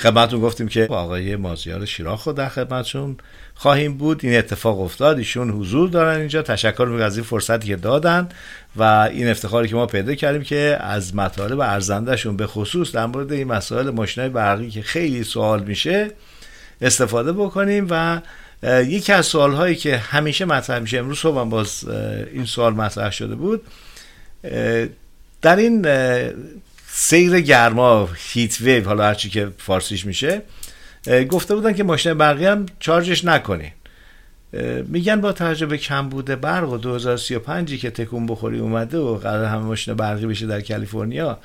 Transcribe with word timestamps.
خدمتتون 0.00 0.40
گفتیم 0.40 0.68
که 0.68 0.86
آقای 0.90 1.36
مازیار 1.36 1.84
شیراخ 1.84 2.24
رو 2.24 2.32
در 2.32 2.48
خدمتشون 2.48 3.16
خواهیم 3.54 3.94
بود. 3.94 4.20
این 4.24 4.38
اتفاق 4.38 4.80
افتاد. 4.80 5.18
ایشون 5.18 5.50
حضور 5.50 5.88
دارن 5.88 6.18
اینجا. 6.18 6.42
تشکر 6.42 6.84
می‌کنم 6.84 7.06
از 7.06 7.16
این 7.16 7.24
فرصتی 7.24 7.68
که 7.68 7.76
دادن 7.76 8.28
و 8.76 8.82
این 8.82 9.28
افتخاری 9.28 9.68
که 9.68 9.74
ما 9.74 9.86
پیدا 9.86 10.14
کردیم 10.14 10.42
که 10.42 10.78
از 10.80 11.14
مطالب 11.14 11.60
ارزندهشون 11.60 12.36
به 12.36 12.46
خصوص 12.46 12.92
در 12.92 13.06
مورد 13.06 13.32
این 13.32 13.48
مسائل 13.48 13.90
ماشینای 13.90 14.28
برقی 14.28 14.70
که 14.70 14.82
خیلی 14.82 15.24
سوال 15.24 15.62
میشه 15.62 16.10
استفاده 16.80 17.32
بکنیم 17.32 17.86
و 17.90 18.20
یکی 18.82 19.12
از 19.12 19.26
سوال 19.26 19.52
هایی 19.52 19.74
که 19.74 19.96
همیشه 19.96 20.44
مطرح 20.44 20.78
میشه 20.78 20.98
امروز 20.98 21.18
صبح 21.18 21.44
باز 21.44 21.88
این 22.32 22.44
سوال 22.44 22.74
مطرح 22.74 23.10
شده 23.10 23.34
بود 23.34 23.62
در 25.42 25.56
این 25.56 25.86
سیر 27.02 27.40
گرما 27.40 28.08
هیت 28.16 28.60
ویو 28.60 28.84
حالا 28.84 29.04
هرچی 29.04 29.30
که 29.30 29.50
فارسیش 29.58 30.06
میشه 30.06 30.42
گفته 31.30 31.54
بودن 31.54 31.72
که 31.72 31.84
ماشین 31.84 32.14
برقی 32.14 32.46
هم 32.46 32.66
چارجش 32.80 33.24
نکنی 33.24 33.72
میگن 34.86 35.20
با 35.20 35.32
توجه 35.32 35.66
به 35.66 35.78
کم 35.78 36.08
بوده 36.08 36.36
برق 36.36 36.68
و 36.68 36.76
2035 36.76 37.80
که 37.80 37.90
تکون 37.90 38.26
بخوری 38.26 38.58
اومده 38.58 38.98
و 38.98 39.14
قرار 39.14 39.44
همه 39.44 39.62
ماشین 39.62 39.94
برقی 39.94 40.26
بشه 40.26 40.46
در 40.46 40.60
کالیفرنیا 40.60 41.38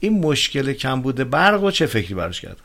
این 0.00 0.20
مشکل 0.20 0.72
کم 0.72 1.02
بوده 1.02 1.24
برق 1.24 1.62
و 1.62 1.70
چه 1.70 1.86
فکری 1.86 2.14
براش 2.14 2.40
کرد 2.40 2.56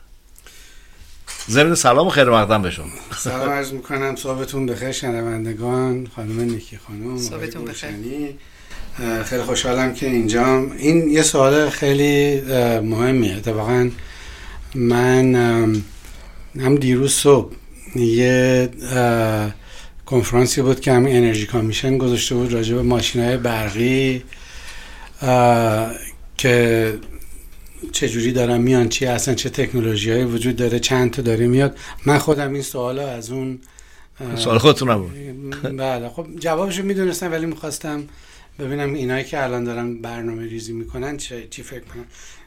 زمین 1.46 1.74
سلام 1.74 2.06
و 2.06 2.10
خیر 2.10 2.24
مقدم 2.24 2.62
بشون 2.62 2.86
سلام 3.16 3.50
عرض 3.50 3.72
می‌کنم. 3.72 4.16
صحبتون 4.16 4.66
بخیر 4.66 4.92
شنوندگان 4.92 6.06
خانم 6.16 6.40
نیکی 6.40 6.76
خانم 6.76 7.18
صحبتون 7.18 7.64
بخیر. 7.64 7.90
خیلی 9.24 9.42
خوشحالم 9.42 9.94
که 9.94 10.06
اینجا 10.06 10.66
این 10.78 11.10
یه 11.10 11.22
سوال 11.22 11.70
خیلی 11.70 12.40
مهمیه. 12.80 13.36
اتفاقا 13.36 13.90
من 14.74 15.34
هم 16.60 16.76
دیروز 16.76 17.12
صبح 17.12 17.52
یه 17.96 18.68
کنفرانسی 20.06 20.62
بود 20.62 20.80
که 20.80 20.92
همین 20.92 21.16
انرژی 21.16 21.46
کامیشن 21.46 21.98
گذاشته 21.98 22.34
بود 22.34 22.52
راجع 22.52 22.74
به 22.74 22.82
ماشین 22.82 23.22
های 23.22 23.36
برقی 23.36 24.24
که 26.36 26.94
چجوری 27.92 28.32
دارن 28.32 28.60
میان 28.60 28.88
چی 28.88 29.06
اصلا 29.06 29.34
چه 29.34 29.50
تکنولوژی 29.50 30.10
های 30.10 30.24
وجود 30.24 30.56
داره 30.56 30.78
چند 30.78 31.10
تا 31.10 31.22
داره 31.22 31.46
میاد. 31.46 31.76
من 32.06 32.18
خودم 32.18 32.52
این 32.52 32.62
سوال 32.62 32.98
از 32.98 33.30
اون 33.30 33.58
سوال 34.36 34.58
خودتون 34.58 34.90
نبود. 34.90 35.12
بله. 35.76 36.08
خب 36.08 36.26
جوابشو 36.40 36.82
می‌دونستم 36.82 37.32
ولی 37.32 37.46
می‌خواستم 37.46 38.02
ببینم 38.58 38.94
اینایی 38.94 39.24
که 39.24 39.42
الان 39.42 39.64
دارن 39.64 39.94
برنامه 39.94 40.46
ریزی 40.46 40.72
می‌کنن 40.72 41.16
چه 41.16 41.46
چی 41.50 41.62
فکر 41.62 41.80
کنن. 41.80 42.04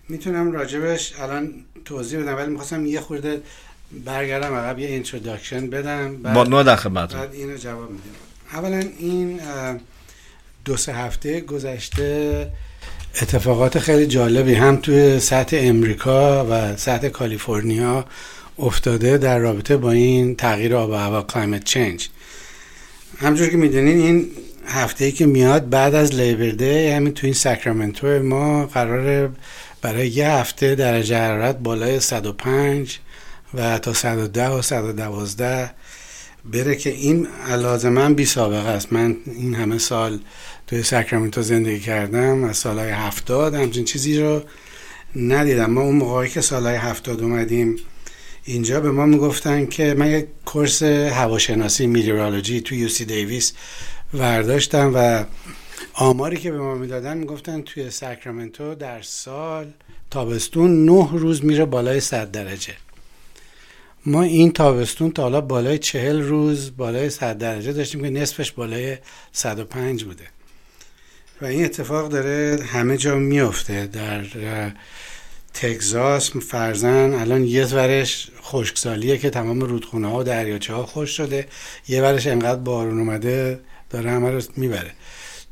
می‌تونم 0.09 0.51
راجبش 0.51 1.13
الان 1.19 1.53
توضیح 1.85 2.19
بدم 2.19 2.35
ولی 2.35 2.49
می‌خواستم 2.49 2.85
یه 2.85 3.01
خورده 3.01 3.41
برگردم 4.05 4.53
عقب 4.53 4.79
یه 4.79 4.87
introduction 4.87 5.69
بدم 5.69 6.17
بعد 6.17 6.33
با 6.33 6.43
نو 6.43 6.63
بعد. 6.63 7.33
اینو 7.33 7.57
جواب 7.57 7.91
میدم. 7.91 8.03
اولا 8.53 8.83
این 8.99 9.39
دو 10.65 10.77
سه 10.77 10.93
هفته 10.93 11.41
گذشته 11.41 12.47
اتفاقات 13.21 13.79
خیلی 13.79 14.07
جالبی 14.07 14.53
هم 14.53 14.75
توی 14.75 15.19
سطح 15.19 15.57
امریکا 15.61 16.47
و 16.49 16.77
سطح 16.77 17.09
کالیفرنیا 17.09 18.05
افتاده 18.59 19.17
در 19.17 19.37
رابطه 19.39 19.77
با 19.77 19.91
این 19.91 20.35
تغییر 20.35 20.75
آب 20.75 20.89
و 20.89 20.93
هوا 20.93 21.21
کلایمت 21.21 21.63
چنج 21.63 22.09
همجور 23.17 23.47
که 23.49 23.57
می‌دونین 23.57 23.97
این 23.97 24.31
هفته 24.71 25.11
که 25.11 25.25
میاد 25.25 25.69
بعد 25.69 25.95
از 25.95 26.15
لیبرده 26.15 26.95
همین 26.95 27.13
تو 27.13 27.27
این 27.27 27.33
ساکرامنتو 27.33 28.07
ما 28.23 28.65
قراره 28.65 29.29
برای 29.81 30.07
یه 30.07 30.29
هفته 30.29 30.75
درجه 30.75 31.17
حرارت 31.17 31.57
بالای 31.57 31.99
105 31.99 32.99
و 33.53 33.79
تا 33.79 33.93
110 33.93 34.49
و 34.49 34.61
112 34.61 35.71
بره 36.45 36.75
که 36.75 36.89
این 36.89 37.27
لازما 37.49 38.09
بی 38.09 38.25
سابقه 38.25 38.69
است. 38.69 38.93
من 38.93 39.15
این 39.25 39.55
همه 39.55 39.77
سال 39.77 40.19
توی 40.67 40.83
ساکرامنتو 40.83 41.41
زندگی 41.41 41.79
کردم 41.79 42.43
از 42.43 42.57
سالهای 42.57 42.89
هفتاد 42.89 43.53
همچین 43.55 43.85
چیزی 43.85 44.19
رو 44.19 44.41
ندیدم. 45.15 45.71
ما 45.71 45.81
اون 45.81 45.95
موقعی 45.95 46.29
که 46.29 46.41
سالهای 46.41 46.75
هفتاد 46.75 47.21
اومدیم 47.21 47.75
اینجا 48.43 48.79
به 48.79 48.91
ما 48.91 49.05
می‌گفتن 49.05 49.65
که 49.65 49.93
من 49.93 50.11
یک 50.11 50.25
کورس 50.45 50.83
هواشناسی 50.83 51.87
میلیورولوژی 51.87 52.61
تو 52.61 52.75
یو 52.75 52.89
سی 52.89 53.05
دیویس 53.05 53.53
ورداشتم 54.13 54.91
و 54.95 55.25
آماری 55.93 56.37
که 56.37 56.51
به 56.51 56.57
ما 56.57 56.75
می‌دادن 56.75 57.17
می‌گفتن 57.17 57.61
توی 57.61 57.89
ساکرامنتو 57.89 58.75
در 58.75 59.01
سال 59.01 59.71
تابستون 60.09 60.85
نه 60.85 61.09
روز 61.11 61.45
میره 61.45 61.65
بالای 61.65 61.99
100 61.99 62.31
درجه. 62.31 62.73
ما 64.05 64.21
این 64.21 64.51
تابستون 64.51 65.11
تا 65.11 65.23
حالا 65.23 65.41
بالای 65.41 65.77
چهل 65.77 66.21
روز 66.21 66.77
بالای 66.77 67.09
100 67.09 67.37
درجه 67.37 67.73
داشتیم 67.73 68.01
که 68.01 68.09
نصفش 68.09 68.51
بالای 68.51 68.97
105 69.31 70.03
بوده. 70.03 70.23
و 71.41 71.45
این 71.45 71.65
اتفاق 71.65 72.09
داره 72.09 72.59
همه 72.65 72.97
جا 72.97 73.15
میفته 73.15 73.87
در 73.87 74.23
تگزاس 75.53 76.31
فرزن 76.31 77.13
الان 77.13 77.43
یه 77.43 77.65
ورش 77.65 78.27
خشکسالیه 78.41 79.17
که 79.17 79.29
تمام 79.29 79.61
رودخونه 79.61 80.09
ها 80.09 80.19
و 80.19 80.23
دریاچه 80.23 80.73
ها 80.73 80.85
خوش 80.85 81.09
شده. 81.09 81.47
یه 81.87 82.01
ورش 82.01 82.27
انقدر 82.27 82.59
بارون 82.59 82.99
اومده 82.99 83.59
داره 83.91 84.11
همه 84.11 84.31
رو 84.31 84.41
می‌بره. 84.57 84.91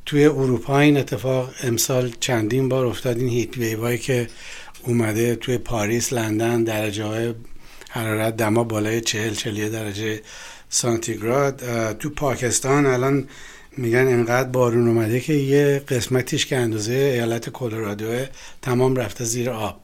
توی 0.06 0.26
اروپا 0.26 0.80
این 0.80 0.98
اتفاق 0.98 1.50
امسال 1.64 2.14
چندین 2.20 2.70
بار 2.70 2.86
افتاد. 2.86 3.18
این 3.18 3.30
هیت 3.30 3.58
ویوایی 3.58 3.98
که 3.98 4.28
اومده 4.84 5.36
توی 5.36 5.58
پاریس 5.58 6.14
لندن 6.14 6.64
درجه 6.64 7.04
های 7.04 7.34
حرارت 7.90 8.38
دما 8.38 8.64
بالای 8.64 9.02
چهل 9.02 9.34
چلیه 9.34 9.70
درجه 9.70 10.22
سانتیگراد. 10.70 11.62
تو 11.98 12.10
پاکستان 12.10 12.86
الان 12.86 13.28
میگن 13.78 14.08
انقدر 14.08 14.50
بارون 14.50 14.88
اومده 14.88 15.20
که 15.20 15.34
یه 15.34 15.82
قسمتیش 15.88 16.46
که 16.46 16.58
اندازه 16.58 16.94
ایالت 16.94 17.50
کلرادو 17.50 18.26
تمام 18.62 18.96
رفته 18.96 19.24
زیر 19.24 19.50
آب. 19.50 19.80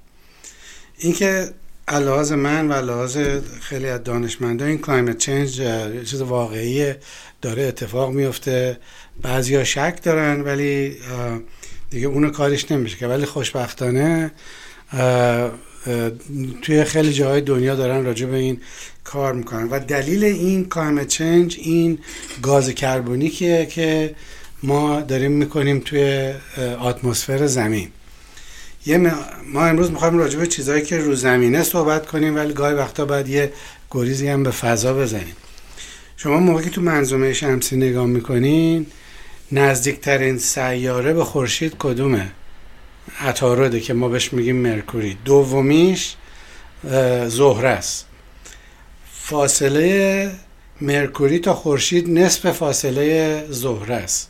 اینکه 0.98 1.50
لحاظ 1.92 2.32
من 2.32 2.68
و 2.68 2.74
لحاظ 2.74 3.18
خیلی 3.62 3.88
از 3.88 4.04
دانشمندان 4.04 4.68
این 4.68 4.78
کلایمت 4.78 5.18
چنج 5.18 5.62
چیز 6.06 6.22
واقعی 6.22 6.94
داره 7.42 7.64
اتفاق 7.64 8.12
میفته. 8.12 8.78
بعضیا 9.22 9.64
شک 9.64 10.00
دارن 10.04 10.42
ولی 10.42 10.98
دیگه 11.90 12.08
اونو 12.08 12.30
کارش 12.30 12.72
نمیشه 12.72 12.98
که. 12.98 13.08
ولی 13.08 13.26
خوشبختانه 13.26 14.32
توی 16.62 16.84
خیلی 16.84 17.14
جاهای 17.14 17.42
دنیا 17.42 17.76
دارن 17.76 18.06
راجع 18.06 18.26
به 18.26 18.38
این 18.38 18.62
کار 19.04 19.34
می‌کنن. 19.34 19.70
و 19.70 19.80
دلیل 19.80 20.24
این 20.24 20.70
کلایمت 20.70 21.08
چنج 21.08 21.58
این 21.60 22.00
گاز 22.42 22.70
کربونیکیه 22.70 23.66
که 23.66 24.16
ما 24.64 25.02
داریم 25.02 25.32
می‌کنیم 25.32 25.80
توی 25.80 26.34
اتمسفر 26.82 27.46
زمین. 27.46 27.88
یه 28.86 28.98
ما 29.54 29.66
امروز 29.66 29.92
می‌خوایم 29.92 30.18
راجع 30.18 30.40
به 30.40 30.48
چیزهایی 30.48 30.82
که 30.82 30.98
رو 30.98 31.16
زمینه 31.16 31.64
صحبت 31.64 32.06
کنیم 32.06 32.36
ولی 32.36 32.54
گاهی 32.54 32.76
وقتا 32.76 33.06
باید 33.06 33.28
یه 33.28 33.54
گریزی 33.92 34.28
هم 34.28 34.44
به 34.44 34.52
فضا 34.52 34.94
بزنیم. 34.94 35.36
شما 36.18 36.38
موقعی 36.38 36.70
تو 36.70 36.82
منظومه 36.82 37.34
شمسی 37.34 37.78
نگاه 37.78 38.06
می‌کنین 38.06 38.86
نزدیکترین 39.52 40.38
سیاره 40.38 41.14
به 41.14 41.24
خورشید 41.24 41.76
کدومه؟ 41.80 42.32
عطارده 43.20 43.80
که 43.80 43.94
ما 43.94 44.10
بهش 44.10 44.34
میگیم 44.34 44.56
مرکوری. 44.56 45.18
دومیش 45.26 46.16
زهره 47.28 47.70
است. 47.70 48.06
فاصله 49.14 50.32
Mercury 50.82 51.40
تا 51.40 51.54
خورشید 51.54 52.10
نصف 52.10 52.52
فاصله 52.52 53.46
زهره 53.50 53.96
است. 53.96 54.30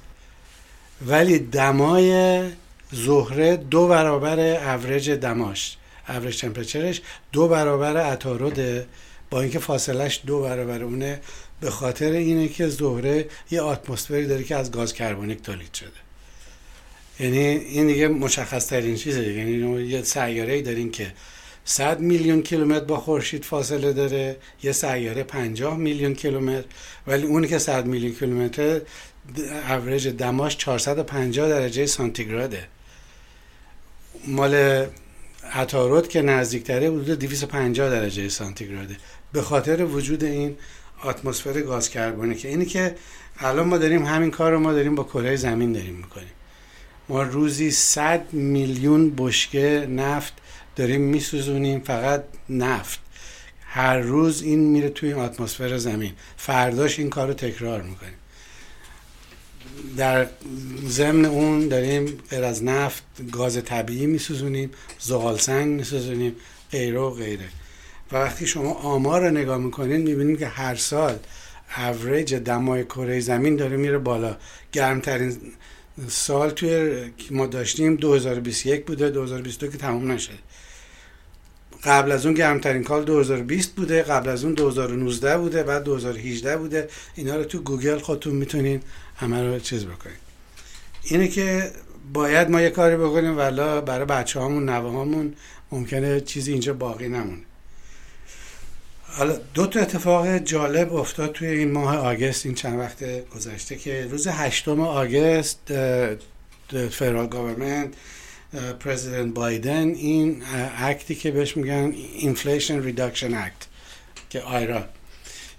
ولی 1.07 1.39
دمای 1.39 2.41
زهره 2.91 3.57
دو 3.57 3.87
برابر 3.87 4.39
اوریج 4.73 5.11
دماش. 5.11 5.77
average 6.09 6.41
temperature 6.41 6.92
ش 6.92 7.01
دو 7.31 7.47
برابر 7.47 7.97
عطارده 7.97 8.87
با 9.29 9.41
اینکه 9.41 9.59
فاصلش 9.59 10.21
دو 10.25 10.41
برابر 10.41 10.83
اونه 10.83 11.21
به 11.61 11.69
خاطر 11.69 12.11
اینه 12.11 12.47
که 12.47 12.67
زهره 12.67 13.25
یه 13.51 13.63
اتمسفری 13.63 14.27
داره 14.27 14.43
که 14.43 14.55
از 14.55 14.71
گاز 14.71 14.93
کربونیک 14.93 15.41
تولید 15.41 15.73
شده. 15.73 16.05
یعنی 17.19 17.37
این 17.37 17.87
دیگه 17.87 18.07
مشخص 18.07 18.67
ترین 18.67 18.95
چیزه 18.95 19.33
یعنی 19.33 19.83
یه 19.83 20.01
سیاره 20.01 20.53
ای 20.53 20.61
دارین 20.61 20.91
که 20.91 21.13
100 21.65 21.99
میلیون 21.99 22.41
کیلومتر 22.41 22.85
با 22.85 22.97
خورشید 22.97 23.45
فاصله 23.45 23.93
داره 23.93 24.37
یه 24.63 24.71
سیاره 24.71 25.23
50 25.23 25.77
میلیون 25.77 26.13
کیلومتر. 26.13 26.67
ولی 27.07 27.25
اونی 27.25 27.47
که 27.47 27.57
100 27.57 27.85
میلیون 27.85 28.13
کیلومتر 28.13 28.81
اوریج 29.69 30.07
دماش 30.07 30.57
450 30.57 31.49
درجه 31.49 31.85
سانتیگراده 31.85 32.67
مال 34.27 34.85
عطارد 35.53 36.07
که 36.07 36.21
نزدیکتره 36.21 36.87
حدود 36.87 37.19
250 37.19 37.89
درجه 37.89 38.29
سانتیگراده. 38.29 38.97
به 39.31 39.41
خاطر 39.41 39.85
وجود 39.85 40.23
این 40.23 40.57
اتمسفر 41.03 41.61
گاز 41.61 41.89
کربونه 41.89 42.35
که 42.35 42.47
اینی 42.47 42.65
که 42.65 42.95
الان 43.39 43.67
ما 43.67 43.77
داریم 43.77 44.05
همین 44.05 44.31
کار 44.31 44.51
رو 44.51 44.59
ما 44.59 44.73
داریم 44.73 44.95
با 44.95 45.03
کره 45.03 45.35
زمین 45.35 45.73
داریم 45.73 45.93
می‌کنیم. 45.93 46.31
ما 47.09 47.23
روزی 47.23 47.71
100 47.71 48.33
میلیون 48.33 49.13
بشکه 49.17 49.87
نفت 49.89 50.33
داریم 50.75 51.01
میسوزونیم 51.01 51.79
فقط 51.79 52.23
نفت. 52.49 52.99
هر 53.65 53.97
روز 53.97 54.41
این 54.41 54.59
میره 54.59 54.89
توی 54.89 55.13
اتمسفر 55.13 55.77
زمین. 55.77 56.13
فرداش 56.37 56.99
این 56.99 57.09
کار 57.09 57.27
رو 57.27 57.33
تکرار 57.33 57.81
می‌کنیم. 57.81 58.13
در 59.97 60.27
ضمن 60.87 61.25
اون 61.25 61.67
داریم 61.67 62.19
از 62.31 62.63
نفت 62.63 63.03
گاز 63.31 63.63
طبیعی 63.63 64.05
میسوزونیم 64.05 64.71
زغال 64.99 65.37
سنگ 65.37 65.67
میسوزونیم 65.67 66.35
غیره 66.71 66.99
و 66.99 67.09
غیره. 67.09 67.45
و 68.11 68.15
وقتی 68.15 68.47
شما 68.47 68.73
آمار 68.73 69.21
رو 69.21 69.31
نگاه 69.31 69.57
می‌کنین 69.57 70.01
می‌بینید 70.01 70.39
که 70.39 70.47
هر 70.47 70.75
سال 70.75 71.15
اوریج 71.77 72.35
دمای 72.35 72.83
کره 72.83 73.19
زمین 73.19 73.55
داره 73.55 73.77
میره 73.77 73.97
بالا. 73.97 74.37
گرمترین 74.71 75.37
سال 76.07 76.49
توی 76.49 77.01
ما 77.31 77.45
داشتیم 77.45 77.95
2021 77.95 78.85
بوده 78.85 79.09
2022 79.09 79.71
که 79.71 79.77
تموم 79.77 80.11
نشد 80.11 80.39
قبل 81.83 82.11
از 82.11 82.25
اون 82.25 82.35
گرمترین 82.35 82.83
کال 82.83 83.03
2020 83.03 83.75
بوده 83.75 84.01
قبل 84.03 84.29
از 84.29 84.43
اون 84.43 84.53
2019 84.53 85.37
بوده 85.37 85.63
بعد 85.63 85.83
2018 85.83 86.57
بوده. 86.57 86.89
اینا 87.15 87.35
رو 87.35 87.43
تو 87.43 87.59
گوگل 87.59 87.99
خودتون 87.99 88.35
می‌تونین 88.35 88.81
همه 89.15 89.41
رو 89.41 89.59
چیز 89.59 89.85
بکنین 89.85 90.15
اینه 91.03 91.27
که 91.27 91.71
باید 92.13 92.49
ما 92.49 92.61
یه 92.61 92.69
کاری 92.69 92.95
بکنیم 92.95 93.37
ولی 93.37 93.81
برای 93.81 94.05
بچه 94.05 94.39
هامون 94.39 94.69
نوه 94.69 94.91
هامون 94.91 95.33
ممکنه 95.71 96.21
چیزی 96.21 96.51
اینجا 96.51 96.73
باقی 96.73 97.07
نمونه. 97.07 97.41
حالا 99.17 99.39
دو 99.53 99.67
تا 99.67 99.79
اتفاق 99.79 100.37
جالب 100.37 100.93
افتاد 100.93 101.31
توی 101.31 101.47
این 101.47 101.71
ماه 101.71 101.97
آگست 101.97 102.45
این 102.45 102.55
چند 102.55 102.79
وقت 102.79 103.29
گذشته 103.29 103.75
که 103.75 104.07
روز 104.11 104.27
هشتم 104.27 104.81
آگست 104.81 105.59
federal 106.91 107.27
government 107.27 107.89
president 108.79 109.33
بایدن 109.33 109.87
این 109.87 110.43
act 110.77 111.06
ی 111.06 111.15
که 111.15 111.31
بهش 111.31 111.57
میگن 111.57 111.93
Inflation 112.15 112.83
Reduction 112.83 113.33
Act 113.33 113.67
که 114.29 114.41
IRA 114.41 114.85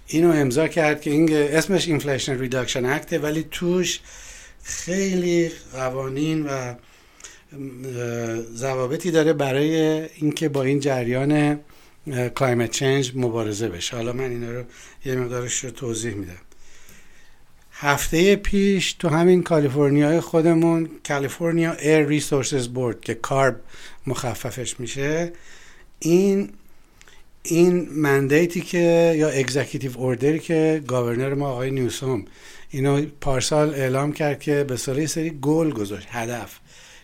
اینو 0.07 0.31
امضا 0.31 0.67
کرد 0.67 1.01
که 1.01 1.11
این 1.11 1.33
اسمش 1.33 1.87
Inflation 1.87 2.39
Reduction 2.39 2.85
Act 2.85 3.11
ه 3.11 3.19
ولی 3.19 3.45
توش 3.51 3.99
خیلی 4.63 5.51
قوانین 5.73 6.45
و 6.45 6.73
ضوابطی 8.55 9.11
داره 9.11 9.33
برای 9.33 9.75
اینکه 10.15 10.49
با 10.49 10.63
این 10.63 10.79
جریان 10.79 11.59
climate 12.35 12.71
change 12.71 13.11
مبارزه 13.15 13.69
بشه. 13.69 13.95
حالا 13.95 14.13
من 14.13 14.29
اینا 14.29 14.51
رو 14.51 14.63
یه 15.05 15.15
مقدارش 15.15 15.63
رو 15.63 15.71
توضیح 15.71 16.13
میدم. 16.13 16.37
هفته 17.71 18.35
پیش 18.35 18.93
تو 18.93 19.09
همین 19.09 19.43
کالیفرنیا 19.43 20.21
خودمون 20.21 20.89
California 21.07 21.73
Air 21.73 22.05
Resources 22.05 22.67
Board 22.67 23.01
که 23.01 23.13
CARB 23.13 23.59
مخففش 24.07 24.79
میشه 24.79 25.33
این 25.99 26.49
این 27.43 27.89
mandate 27.89 28.52
ی 28.52 28.61
که 28.61 29.13
یا 29.17 29.29
executive 29.29 29.97
order 29.97 30.32
ی 30.32 30.39
که 30.39 30.83
governor 30.87 31.33
ما 31.33 31.49
آقای 31.49 31.71
نیوسوم 31.71 32.25
اینو 32.69 33.05
پارسال 33.21 33.69
اعلام 33.69 34.11
کرد 34.11 34.39
که 34.39 34.63
به 34.63 34.77
صورت 34.77 35.05
سری 35.05 35.29
گل 35.29 35.71
گذاشت 35.71 36.07
هدف 36.11 36.59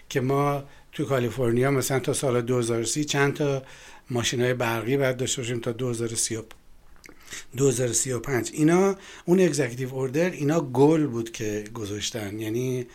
که 0.10 0.22
ما 0.22 0.64
تو 0.92 1.06
کالیفرنیا 1.06 1.72
مثلا 1.72 2.00
تا 2.00 2.14
سال 2.14 2.42
2030 2.42 3.06
چند 3.06 3.34
تا 3.34 3.64
ماشین 4.10 4.42
های 4.42 4.54
برقی 4.54 4.98
باید 4.98 5.18
داشته 5.18 5.42
باشیم 5.42 5.60
تا 5.60 5.72
2035 5.72 8.52
اینا 8.54 8.96
اون 9.26 9.40
executive 9.40 9.96
order 9.96 10.30
اینا 10.30 10.62
گل 10.62 11.08
بود 11.08 11.32
که 11.32 11.64
گذاشتن. 11.74 12.40
یعنی 12.40 12.88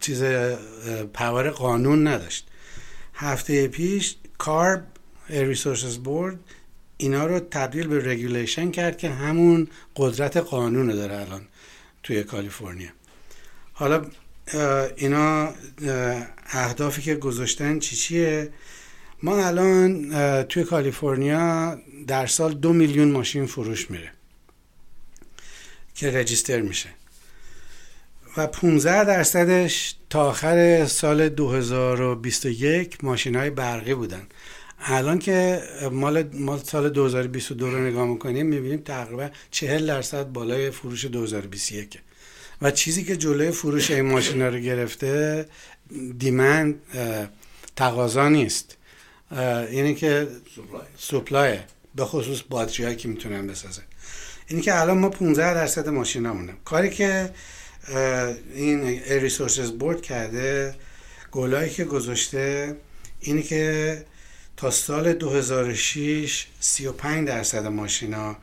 چیز 0.00 0.22
power 1.14 1.50
قانون 1.50 2.06
نداشت. 2.06 2.48
هفته 3.14 3.68
پیش 3.68 4.16
CARB 4.38 4.84
Resources 5.28 5.98
Board 5.98 6.38
اینا 6.96 7.26
رو 7.26 7.40
تبدیل 7.40 7.86
به 7.86 8.10
regulation 8.10 8.70
کرد 8.70 8.98
که 8.98 9.10
همون 9.10 9.68
قدرت 9.96 10.36
قانون 10.36 10.88
داره 10.88 11.20
الان 11.20 11.42
توی 12.02 12.22
کالیفرنیا. 12.22 12.88
حالا 13.72 14.06
اینا 14.96 15.54
اهدافی 16.46 17.02
که 17.02 17.14
گذاشتن 17.14 17.78
چی 17.78 17.96
چیه؟ 17.96 18.52
ما 19.22 19.46
الان 19.46 20.12
توی 20.42 20.64
کالیفرنیا 20.64 21.78
در 22.06 22.26
سال 22.26 22.54
دو 22.54 22.72
میلیون 22.72 23.10
ماشین 23.10 23.46
فروش 23.46 23.90
میره 23.90 24.10
که 25.94 26.10
رجیستر 26.10 26.60
میشه. 26.60 26.88
و 28.36 28.46
15 28.46 29.04
درصدش 29.04 29.94
تا 30.10 30.28
آخر 30.28 30.86
سال 30.86 31.28
2021 31.28 33.04
ماشین 33.04 33.36
های 33.36 33.50
برقی 33.50 33.94
بودن. 33.94 34.26
الان 34.78 35.18
که 35.18 35.62
مال, 35.92 36.22
مال 36.32 36.58
سال 36.58 36.88
2022 36.88 37.70
رو 37.70 37.78
نگاه 37.78 38.06
می‌کنیم 38.06 38.46
می‌بینیم 38.46 38.78
تقریبا 38.78 39.30
40 39.50 39.86
درصد 39.86 40.32
بالای 40.32 40.70
فروش 40.70 41.04
2021 41.04 41.98
و 42.62 42.70
چیزی 42.70 43.04
که 43.04 43.16
جلوی 43.16 43.50
فروش 43.50 43.90
این 43.90 44.04
ماشین 44.04 44.42
رو 44.42 44.58
گرفته 44.58 45.46
دیمند 46.18 46.80
تقاضا 47.76 48.28
نیست. 48.28 48.76
اینه 49.70 49.94
که 49.94 50.28
سوپلای. 50.98 51.58
به 51.94 52.04
خصوص 52.04 52.42
باتری 52.48 52.84
هایی 52.84 52.96
که 52.96 53.08
می‌تونن 53.08 53.46
بسازه 53.46 53.82
اینه 54.46 54.62
که 54.62 54.80
الان 54.80 54.98
ما 54.98 55.08
15 55.08 55.54
درصد 55.54 55.88
ماشین 55.88 56.26
همونم 56.26 56.56
کاری 56.64 56.90
که 56.90 57.30
این 58.54 59.00
ریسورسز 59.00 59.72
بورد 59.72 60.02
کرده 60.02 60.74
گلایی 61.32 61.70
که 61.70 61.84
گذاشته 61.84 62.76
اینه 63.20 63.42
که 63.42 64.04
تا 64.56 64.70
سال 64.70 65.12
2006 65.12 66.46
35 66.60 67.28
درصد 67.28 67.66
ماشینا 67.66 68.36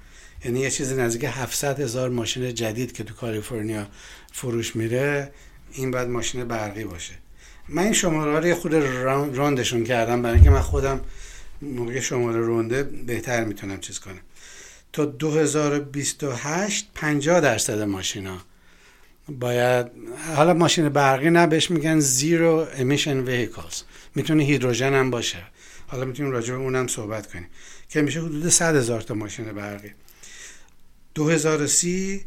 یعنی 0.45 0.59
یه 0.59 0.69
چیزی 0.69 0.95
نزدیک 0.95 1.23
700 1.23 1.79
هزار 1.79 2.09
ماشین 2.09 2.53
جدید 2.53 2.91
که 2.91 3.03
تو 3.03 3.13
کالیفرنیا 3.13 3.87
فروش 4.31 4.75
میره 4.75 5.31
این 5.71 5.91
باید 5.91 6.07
ماشین 6.07 6.45
برقی 6.47 6.83
باشه. 6.83 7.13
من 7.69 7.83
این 7.83 7.93
شماره 7.93 8.49
رو 8.49 8.55
خود 8.55 8.75
راندشون 9.35 9.83
کردم 9.83 10.21
برای 10.21 10.35
اینکه 10.35 10.49
من 10.49 10.61
خودم 10.61 11.01
موقع 11.61 11.99
شماره 11.99 12.39
رونده 12.39 12.83
بهتر 12.83 13.43
می‌تونم 13.43 13.79
چیز 13.79 13.99
کنم. 13.99 14.19
تا 14.93 15.05
2028 15.05 16.89
50 16.95 17.39
درصد 17.39 17.81
ماشینا. 17.81 18.37
باید 19.29 19.87
حالا 20.35 20.53
ماشین 20.53 20.89
برقی 20.89 21.29
نه 21.29 21.47
بهش 21.47 21.71
میگن 21.71 21.99
زیرو 21.99 22.67
امیشن 22.77 23.19
ویکلز 23.19 23.81
می‌تونه 24.15 24.43
هیدروژن 24.43 24.93
هم 24.93 25.11
باشه. 25.11 25.52
حالا 25.93 26.05
می‌تونیم 26.05 26.31
راجع 26.31 26.53
به 26.53 26.59
اونم 26.59 26.87
صحبت 26.87 27.33
کنیم. 27.33 27.47
که 27.89 28.01
میشه 28.01 28.19
حدود 28.19 28.49
100 28.49 28.75
هزار 28.75 29.01
تا 29.01 29.13
ماشین 29.13 29.45
برقی. 29.45 29.91
2030 31.15 32.25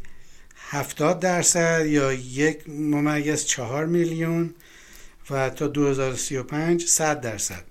70 0.55 1.19
درصد 1.19 1.85
یا 1.85 2.13
یک 2.13 2.69
ممیز 2.69 3.45
چهار 3.45 3.85
میلیون 3.85 4.53
و 5.29 5.49
تا 5.49 5.67
2035 5.67 6.85
100 6.85 7.21
درصد. 7.21 7.63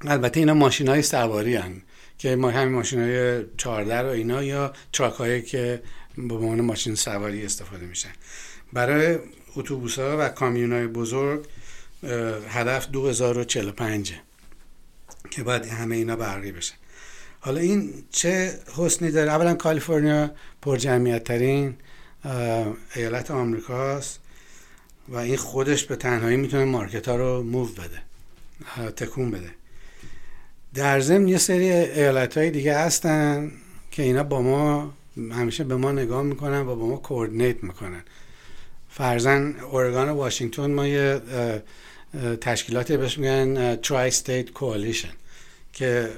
البته 0.00 0.40
اینا 0.40 0.54
ماشین 0.54 0.88
های 0.88 1.02
سواری 1.02 1.56
هن. 1.56 1.82
که 2.18 2.36
ما 2.36 2.50
همین 2.50 2.74
ماشین 2.74 3.00
های 3.00 3.44
14 3.56 4.00
رو 4.00 4.08
اینا 4.08 4.42
یا 4.42 4.72
تراک 4.92 5.14
هایی 5.14 5.42
که 5.42 5.82
به 6.18 6.34
عنوان 6.34 6.60
ماشین 6.60 6.94
سواری 6.94 7.44
استفاده 7.44 7.86
میشن. 7.86 8.12
برای 8.72 9.18
اتوبوس 9.56 9.98
ها 9.98 10.16
و 10.18 10.28
کامیون 10.28 10.72
های 10.72 10.86
بزرگ 10.86 11.44
هدف 12.48 12.86
2045 12.86 14.14
که 15.34 15.42
باید 15.42 15.66
همه 15.66 15.96
اینا 15.96 16.16
برقی 16.16 16.52
بشن. 16.52 16.74
حالا 17.40 17.60
این 17.60 17.92
چه 18.10 18.58
حسنی 18.76 19.10
داره؟ 19.10 19.30
اولا 19.30 19.54
کالیفرنیا 19.54 20.30
پر 20.62 20.76
جمعیت 20.76 21.24
ترین 21.24 21.74
ایالت 22.94 23.30
آمریکاست 23.30 24.20
و 25.08 25.16
این 25.16 25.36
خودش 25.36 25.84
به 25.84 25.96
تنهایی 25.96 26.36
می‌تونه 26.36 26.64
مارکت 26.64 27.08
ها 27.08 27.16
رو 27.16 27.42
موو 27.42 27.68
بده 27.68 28.02
تکون 28.90 29.30
بده. 29.30 29.50
در 30.74 31.00
ضمن 31.00 31.28
یه 31.28 31.38
سری 31.38 31.70
ایالت 31.70 32.38
های 32.38 32.50
دیگه 32.50 32.78
هستن 32.78 33.52
که 33.90 34.02
اینا 34.02 34.22
با 34.22 34.42
ما 34.42 34.94
همیشه 35.30 35.64
به 35.64 35.76
ما 35.76 35.92
نگاه 35.92 36.22
می‌کنن 36.22 36.60
و 36.60 36.76
با 36.76 36.86
ما 36.86 36.96
کوردینیت 36.96 37.64
می‌کنن. 37.64 38.02
فرزن 38.90 39.56
اورگان 39.70 40.08
و 40.08 40.12
واشنگتن 40.12 40.70
ما 40.70 40.86
یه 40.86 41.20
تشکیلاتی 42.40 42.96
بهش 42.96 43.18
میگن 43.18 43.76
tri-state 43.76 44.50
coalition 44.50 45.12
که 45.74 46.10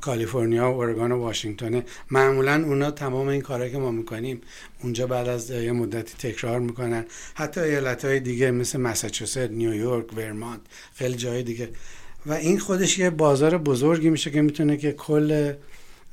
کالیفرنیا 0.00 0.72
و 0.72 0.74
اورگان 0.74 1.12
و 1.12 1.16
واشنگتن 1.16 1.82
معمولا 2.10 2.64
اونا 2.66 2.90
تمام 2.90 3.28
این 3.28 3.40
کارهایی 3.40 3.72
که 3.72 3.78
ما 3.78 3.90
می‌کنیم 3.90 4.40
اونجا 4.82 5.06
بعد 5.06 5.28
از 5.28 5.50
یه 5.50 5.72
مدتی 5.72 6.32
تکرار 6.32 6.60
می‌کنن. 6.60 7.04
حتی 7.34 7.60
ایالت 7.60 8.04
های 8.04 8.20
دیگه 8.20 8.50
مثل 8.50 8.80
مساچوست 8.80 9.38
نیویورک 9.38 10.16
ورمانت 10.16 10.60
خیلی 10.94 11.16
جای 11.16 11.42
دیگه. 11.42 11.68
و 12.26 12.32
این 12.32 12.58
خودش 12.58 12.98
یه 12.98 13.10
بازار 13.10 13.58
بزرگی 13.58 14.10
میشه 14.10 14.30
که 14.30 14.42
می‌تونه 14.42 14.76
که 14.76 14.92
کل 14.92 15.52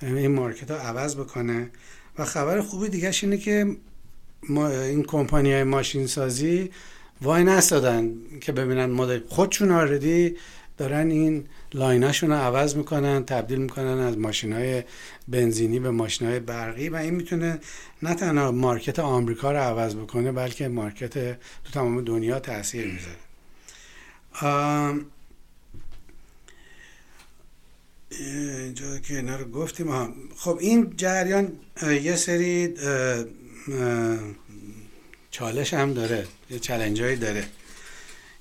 این 0.02 0.32
market 0.32 0.72
ها 0.72 0.78
عوض 0.78 1.16
بکنه. 1.16 1.70
و 2.18 2.26
خبر 2.26 2.62
خوبی 2.62 2.90
دیگه 2.90 3.12
اینه 3.22 3.38
که 3.38 3.76
ما 4.50 4.68
این 4.70 5.04
کمپانی 5.04 5.54
های 5.54 5.64
ماشین 5.64 6.08
سازی 6.08 6.70
وای 7.22 7.44
نستادن 7.44 8.14
که 8.42 8.52
ببینن 8.52 8.86
مدل 8.86 9.20
خودشون 9.28 9.72
already 9.72 10.36
دارن 10.84 11.12
این 11.12 11.46
line 11.74 12.02
اشون 12.02 12.30
رو 12.30 12.36
عوض 12.36 12.76
می‌کنن 12.76 13.26
تبدیل 13.26 13.60
می‌کنن 13.60 14.00
از 14.00 14.18
ماشین 14.18 14.54
های 14.54 14.84
بنزینی 15.28 15.80
به 15.80 15.92
ماشین 15.92 16.28
های 16.28 16.40
برقی 16.40 16.90
و 16.90 16.96
این 16.96 17.14
می‌تونه 17.14 17.60
نه 18.02 18.14
تنها 18.14 18.52
market 18.52 19.00
آمریکا 19.00 19.52
رو 19.52 19.58
عوض 19.58 19.96
بکنه 19.96 20.32
بلکه 20.32 20.68
market 20.68 21.14
تو 21.64 21.72
تمام 21.74 22.02
دنیا 22.02 22.40
تاثیر 22.40 22.88
می‌ذاره. 22.88 23.18
اینجا 28.10 29.00
که 29.00 29.16
اینا 29.16 29.36
رو 29.36 29.46
گفتیم. 29.46 29.88
خب 30.36 30.58
این 30.62 30.94
جریان 30.98 31.52
یه 32.02 32.16
سری 32.16 32.74
چالش 35.32 35.74
هم 35.74 35.94
داره 35.94 36.26
یه 36.50 36.60
چلنج 36.60 37.02
داره. 37.02 37.46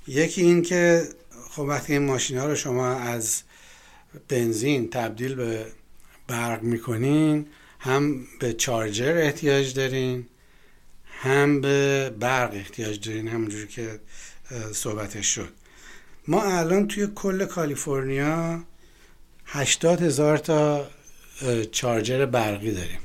یکی 0.07 0.43
این 0.43 0.63
که 0.63 1.09
خب 1.57 1.63
وقتی 1.63 1.93
این 1.93 2.07
ماشین 2.07 2.39
ها 2.39 2.47
رو 2.47 2.55
شما 2.55 2.87
از 2.87 3.43
بنزین 4.29 4.91
تبدیل 4.91 5.35
به 5.35 5.67
برق 6.27 6.63
می‌کنین 6.63 7.47
هم 7.81 8.27
به 8.41 8.53
چارجر 8.53 9.17
احتیاج 9.17 9.75
دارین 9.75 10.27
هم 11.07 11.61
به 11.61 12.11
برق 12.21 12.55
احتیاج 12.55 13.09
دارین 13.09 13.29
همونجوری 13.29 13.67
که 13.67 14.01
صحبتش 14.73 15.27
شد. 15.27 15.49
ما 16.29 16.43
الان 16.43 16.89
توی 16.89 17.09
کل 17.15 17.45
کالیفرنیا 17.45 18.65
هشتاد 19.47 20.03
هزار 20.03 20.39
تا 20.39 20.87
charger 21.73 22.27
برقی 22.27 22.71
داریم 22.71 23.01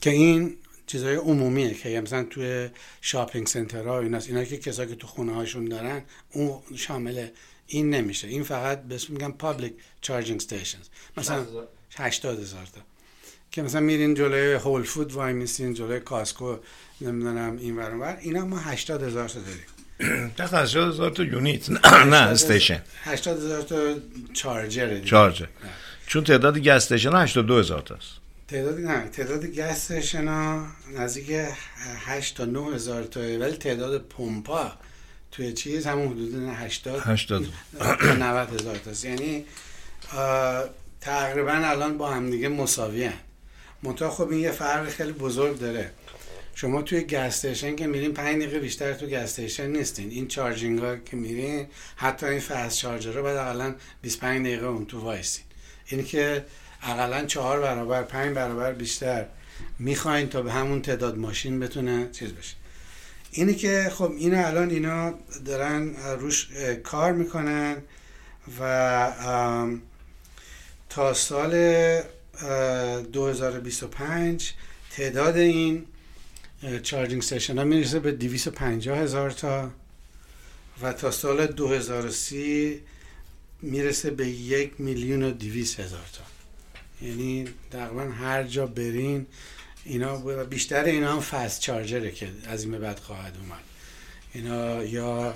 که 0.00 0.10
این 0.10 0.56
چیزهای 0.90 1.14
عمومیه 1.14 1.74
که 1.74 2.00
مثلا 2.00 2.24
توی 2.24 2.68
shopping 3.00 3.46
center 3.46 3.92
ها 3.92 4.00
ایناست 4.00 4.28
اینا 4.28 4.44
که 4.44 4.56
کسایی 4.56 4.88
که 4.88 4.94
تو 4.94 5.06
خونه 5.06 5.34
هاشون 5.34 5.64
دارن 5.64 6.02
اون 6.32 6.60
شامل 6.76 7.26
این 7.66 7.90
نمیشه. 7.90 8.28
این 8.28 8.42
فقط 8.42 8.82
بهش 8.82 9.10
میگن 9.10 9.30
public 9.30 9.72
charging 10.00 10.40
stations 10.40 10.86
مثلا 11.16 11.46
80 11.96 12.40
هزار 12.40 12.66
تا. 12.74 12.80
که 13.50 13.62
مثلا 13.62 13.80
میرین 13.80 14.14
جلوی 14.14 14.52
Whole 14.52 14.82
Food 14.82 15.12
وای 15.12 15.32
میسین 15.32 15.74
جلوی 15.74 16.00
کاسکو 16.00 16.56
نمی‌دونم 17.00 17.58
این 17.58 17.76
ور 17.76 18.18
اینا 18.20 18.44
ما 18.44 18.58
80 18.58 19.02
هزار 19.02 19.28
تا 19.28 19.40
داریم. 19.40 20.30
تخت 20.38 20.54
80 20.54 20.92
هزار 20.92 21.10
تا 21.10 21.22
unit 21.22 21.70
نه 21.70 22.16
station 22.16 22.82
80 23.04 23.36
هزار 23.36 23.62
تا 23.62 23.94
چارجر 24.32 25.00
چارجر 25.00 25.46
چون 26.06 26.24
تعداد 26.24 26.58
گس 26.58 26.68
استیشن 26.68 27.16
82 27.16 27.58
هزار 27.58 27.80
تاست. 27.80 28.19
تعداد 28.50 28.80
نه 28.80 29.08
تعداد 29.08 29.46
گس 29.46 29.90
ها 30.14 30.66
نزدیک 30.98 31.30
8 32.06 32.36
تا 32.36 32.44
9 32.44 32.74
هزار 32.74 33.04
تا 33.04 33.20
ولی 33.20 33.56
تعداد 33.56 34.02
پمپا 34.08 34.72
توی 35.30 35.52
چیز 35.52 35.86
همون 35.86 36.06
حدود 36.06 36.34
80 36.34 37.00
80 37.00 37.46
تا 37.78 38.14
90 38.14 38.60
هزار 38.60 38.76
تاست. 38.76 39.04
یعنی 39.04 39.44
تقریبا 41.00 41.52
الان 41.52 41.98
با 41.98 42.10
هم 42.10 42.30
دیگه 42.30 42.48
مساوی 42.48 43.04
هن. 43.04 43.12
منتها 43.82 44.10
خب 44.10 44.30
این 44.30 44.40
یه 44.40 44.50
فرق 44.50 44.88
خیلی 44.88 45.12
بزرگ 45.12 45.58
داره. 45.58 45.90
شما 46.54 46.82
توی 46.82 47.00
گستیشن 47.00 47.76
که 47.76 47.86
میرین 47.86 48.14
5 48.14 48.42
دقیقه 48.42 48.58
بیشتر 48.58 48.92
تو 48.92 49.06
گستیشن 49.06 49.66
نیستین. 49.66 50.10
این 50.10 50.28
چارجینگ 50.28 50.78
ها 50.78 50.96
که 50.96 51.16
میرین 51.16 51.66
حتی 51.96 52.26
این 52.26 52.40
fast 52.40 52.78
charger 52.78 53.12
رو 53.12 53.22
بعد 53.22 53.36
اقلا 53.36 53.74
25 54.02 54.46
دقیقه 54.46 54.66
اون 54.66 54.86
تو 54.86 55.00
وایسین. 55.00 55.44
این 55.86 56.04
که 56.04 56.44
اقلا 56.82 57.26
چهار 57.26 57.60
برابر 57.60 58.02
پنج 58.02 58.34
برابر 58.34 58.72
بیشتر 58.72 59.26
می‌خواین 59.78 60.28
تا 60.28 60.42
به 60.42 60.52
همون 60.52 60.82
تعداد 60.82 61.18
ماشین 61.18 61.60
بتونه 61.60 62.08
چیز 62.12 62.32
بشه. 62.32 62.54
اینی 63.30 63.54
که 63.54 63.90
خب 63.94 64.12
این 64.18 64.34
الان 64.34 64.70
اینا 64.70 65.14
دارن 65.44 65.96
روش 65.96 66.48
کار 66.82 67.12
می‌کنن 67.12 67.76
و 68.60 69.66
تا 70.88 71.14
سال 71.14 71.50
2025 73.12 74.52
تعداد 74.90 75.36
این 75.36 75.86
charging 76.82 77.22
station 77.22 77.58
ها 77.58 77.64
می‌رسه 77.64 78.00
به 78.00 78.12
250 78.12 78.98
هزار 78.98 79.30
تا 79.30 79.70
و 80.82 80.92
تا 80.92 81.10
سال 81.10 81.46
2030 81.46 82.80
می‌رسه 83.62 84.10
به 84.10 84.28
یک 84.28 84.80
میلیون 84.80 85.22
و 85.22 85.30
دیویس 85.30 85.80
هزار 85.80 86.08
تا. 86.12 86.29
یعنی 87.02 87.48
تقریبا 87.70 88.02
هر 88.02 88.42
جا 88.42 88.66
برین 88.66 89.26
اینا 89.84 90.44
بیشتر 90.44 90.84
اینا 90.84 91.12
هم 91.12 91.20
فست 91.20 91.60
چارجره 91.60 92.10
که 92.10 92.28
از 92.46 92.64
این 92.64 92.78
بعد 92.78 92.98
خواهد 92.98 93.36
اومد. 93.36 93.64
اینا 94.32 94.84
یا 94.84 95.34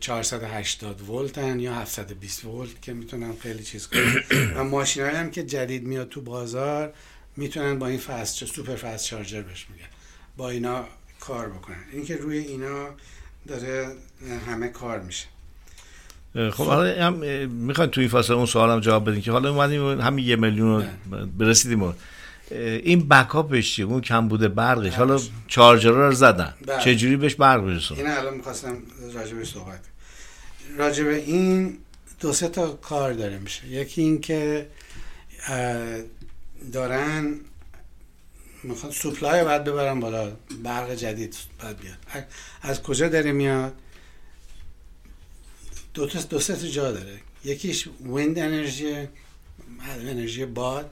480 0.00 1.08
ولتن 1.08 1.60
یا 1.60 1.74
720 1.74 2.44
ولت 2.44 2.82
که 2.82 2.92
می‌تونن 2.92 3.36
خیلی 3.36 3.62
چیز 3.62 3.86
کنن 3.86 4.22
و 4.56 4.64
ماشین 4.64 5.02
هم 5.02 5.30
که 5.30 5.42
جدید 5.42 5.82
میاد 5.84 6.08
تو 6.08 6.20
بازار 6.20 6.94
می‌تونن 7.36 7.78
با 7.78 7.86
این 7.86 7.98
فست 7.98 8.44
سوپر 8.44 8.76
فست 8.76 9.04
چارجر 9.04 9.42
بهش 9.42 9.66
میگن. 9.70 9.86
با 10.36 10.50
اینا 10.50 10.88
کار 11.20 11.48
بکنن. 11.48 11.84
اینکه 11.92 12.16
روی 12.16 12.38
اینا 12.38 12.88
داره 13.48 13.96
همه 14.46 14.68
کار 14.68 15.00
میشه. 15.00 15.26
خب. 16.34 16.64
حالا 16.64 17.06
هم 17.06 17.14
می‌خواین 17.48 17.90
توی 17.90 18.08
فاصله 18.08 18.36
اون 18.36 18.46
سوالم 18.46 18.80
جواب 18.80 19.10
بدین 19.10 19.20
که 19.20 19.32
حالا 19.32 19.50
اومدیم 19.50 20.00
همین 20.00 20.26
یه 20.26 20.36
میلیون 20.36 20.82
رو 20.82 20.84
برسیدیم 21.38 21.94
این 22.50 23.08
بکاپش 23.08 23.74
چیه؟ 23.74 23.84
اون 23.84 24.00
کم 24.00 24.28
بوده 24.28 24.48
برقش. 24.48 24.94
حالا 24.94 25.20
چارجر 25.46 25.90
رو 25.90 26.12
زدن. 26.12 26.54
بله. 26.66 26.84
چه 26.84 26.96
جوری 26.96 27.16
بهش 27.16 27.34
برق 27.34 27.60
برسون؟ 27.60 27.98
این 27.98 28.06
الان 28.06 28.34
می‌خواستم 28.34 28.76
راجبش 29.14 29.52
صحبت 29.52 29.80
راجب 30.78 31.06
این 31.06 31.78
دو 32.20 32.32
سه 32.32 32.48
تا 32.48 32.68
کار 32.68 33.12
داره 33.12 33.38
میشه. 33.38 33.68
یکی 33.68 34.02
این 34.02 34.20
که 34.20 34.66
دارن 36.72 37.34
می‌خوان 38.62 38.92
سوپلای 38.92 39.44
بعد 39.44 39.64
ببرن 39.64 40.00
بالا. 40.00 40.32
برق 40.64 40.94
جدید 40.94 41.36
بعد 41.62 41.80
بیاد. 41.80 42.24
از 42.62 42.82
کجا 42.82 43.08
داره 43.08 43.32
میاد؟ 43.32 43.72
دو 45.94 46.06
تا 46.06 46.20
دو 46.20 46.38
سه 46.38 46.68
جا 46.68 46.92
داره. 46.92 47.20
یکیش 47.44 47.88
ویند 48.06 48.38
انرژی 48.38 49.08
انرژی 50.08 50.46
باد. 50.46 50.90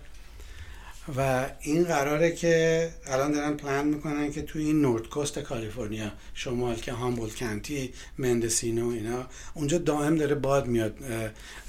و 1.16 1.50
این 1.61 1.85
قراره 1.85 2.33
که 2.33 2.88
الان 3.07 3.33
دارن 3.33 3.57
پلان 3.57 3.87
می‌کنن 3.87 4.33
که 4.33 4.42
توی 4.42 4.64
این 4.64 4.80
نورد 4.80 5.09
کوست 5.09 5.38
کالیفرنیا 5.38 6.12
شمال 6.35 6.75
که 6.75 6.92
هامبول 6.92 7.30
کنتی 7.30 7.92
مندسینو 8.19 8.88
اینا 8.88 9.26
اونجا 9.54 9.78
دائم 9.78 10.16
داره 10.16 10.35
باد 10.35 10.66
میاد 10.66 10.99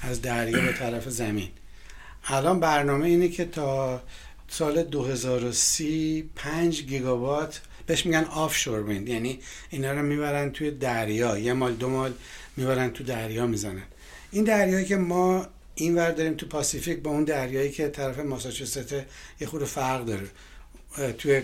از 0.00 0.22
دریا 0.22 0.60
به 0.60 0.72
طرف 0.72 1.08
زمین. 1.08 1.48
الان 2.24 2.60
برنامه 2.60 3.06
اینه 3.06 3.28
که 3.28 3.44
تا 3.44 4.02
سال 4.48 4.82
2030 4.82 6.30
5 6.36 6.82
گیگاوات 6.82 7.60
بهش 7.86 8.06
میگن 8.06 8.24
آفشور 8.24 8.82
ویند 8.82 9.08
یعنی 9.08 9.38
اینا 9.70 9.92
رو 9.92 10.02
می‌برن 10.02 10.50
توی 10.50 10.70
دریا. 10.70 11.38
یه 11.38 11.52
مال 11.52 11.74
دو 11.74 11.88
مال 11.88 12.12
می‌برن 12.56 12.90
تو 12.90 13.04
دریا 13.04 13.46
می‌زنن. 13.46 13.82
این 14.30 14.44
دریایی 14.44 14.84
که 14.84 14.96
ما 14.96 15.46
این 15.74 15.94
ور 15.94 16.10
داریم 16.10 16.34
تو 16.34 16.46
پاسیفیک 16.46 16.98
با 16.98 17.10
اون 17.10 17.24
دریایی 17.24 17.70
که 17.70 17.88
طرف 17.88 18.18
ماساچوست 18.18 18.94
یه 19.40 19.46
خود 19.46 19.64
فرق 19.64 20.04
داره 20.04 20.26
توی 21.12 21.42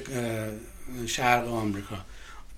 شرق 1.07 1.49
آمریکا. 1.49 1.97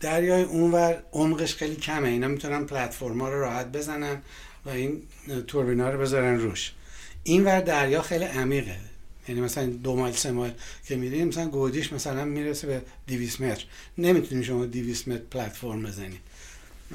دریای 0.01 0.43
اونور 0.43 1.03
عمقش 1.13 1.55
خیلی 1.55 1.77
کمه 1.77 2.09
اینا 2.09 2.29
می‌تونن 2.29 2.65
پلتفرما 2.65 3.29
رو 3.29 3.41
راحت 3.41 3.73
بزنن 3.73 4.23
و 4.67 4.71
این 4.71 5.03
توربینا 5.47 5.91
رو 5.91 6.01
بذارن 6.01 6.41
روش. 6.41 6.73
این 7.23 7.45
ور 7.45 7.61
دریا 7.61 8.03
خیلی 8.03 8.25
عمیقه. 8.25 8.77
یعنی 9.29 9.41
مثلا 9.41 9.67
دو 9.67 9.97
مایل 9.97 10.15
سه 10.15 10.31
مایل 10.31 10.53
که 10.85 10.97
میریم 10.97 11.29
مثلا 11.29 11.49
گودیش 11.49 11.93
مثلا 11.93 12.25
می‌رسه 12.25 12.67
به 12.67 12.83
200 13.07 13.41
متر. 13.41 13.65
نمی‌تونیم 13.99 14.45
شما 14.45 14.67
200 14.67 15.09
متر 15.09 15.23
پلتفرم 15.31 15.83
بزنید 15.83 16.21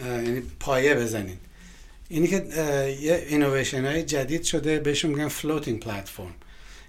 یعنی 0.04 0.42
پایه 0.60 0.96
بزنید 0.96 1.38
اینی 2.10 2.28
که 2.28 2.36
یه 3.02 3.26
اینویشن 3.30 3.86
های 3.86 4.04
جدید 4.04 4.44
شده 4.44 4.80
بهشون 4.80 5.12
میگن 5.12 5.28
floating 5.28 5.80
platform 5.80 6.34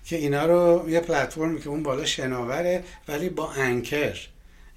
که 0.04 0.16
اینا 0.16 0.46
رو 0.46 0.90
یه 0.90 1.00
پلتفرمی 1.00 1.60
که 1.60 1.68
اون 1.68 1.82
بالا 1.82 2.04
شناوره 2.04 2.84
ولی 3.08 3.28
با 3.28 3.52
anchor 3.52 4.16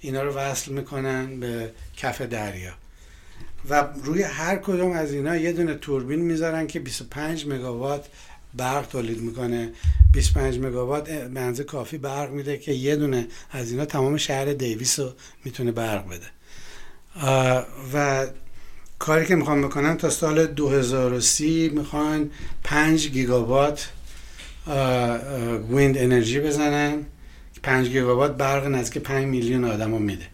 اینا 0.00 0.22
رو 0.22 0.32
وصل 0.32 0.72
می‌کنن 0.72 1.40
به 1.40 1.70
کف 1.96 2.22
دریا. 2.22 2.72
و 3.70 3.88
روی 4.04 4.22
هر 4.22 4.56
کدوم 4.56 4.92
از 4.92 5.12
اینا 5.12 5.36
یه 5.36 5.52
دونه 5.52 5.74
توربین 5.74 6.18
می‌ذارن 6.18 6.66
که 6.66 6.80
25 6.80 7.46
مگاوات 7.46 8.06
برق 8.54 8.86
تولید 8.86 9.20
می‌کنه. 9.20 9.72
25 10.12 10.58
مگاوات 10.58 11.10
منزه 11.10 11.64
کافی 11.64 11.98
برق 11.98 12.30
میده 12.30 12.58
که 12.58 12.72
یه 12.72 12.96
دونه 12.96 13.26
از 13.50 13.70
اینا 13.70 13.84
تمام 13.84 14.16
شهر 14.16 14.52
دیویس 14.52 14.98
رو 14.98 15.12
می‌تونه 15.44 15.72
برق 15.72 16.08
بده. 16.08 16.26
و 17.94 18.26
کاری 18.98 19.26
که 19.26 19.36
می‌خوام 19.36 19.62
بکنم 19.62 19.94
تا 19.94 20.10
سال 20.10 20.46
2030 20.46 21.68
می‌خوان 21.68 22.30
5 22.64 23.08
گیگاوات 23.08 23.88
ویند 25.70 25.98
انرژی 25.98 26.40
بزنن. 26.40 27.06
5 27.62 27.88
گیگاوات 27.88 28.36
برق 28.36 28.66
نزدیک 28.66 29.02
5 29.02 29.24
میلیون 29.24 29.64
آدم 29.64 29.90
میده. 29.90 30.26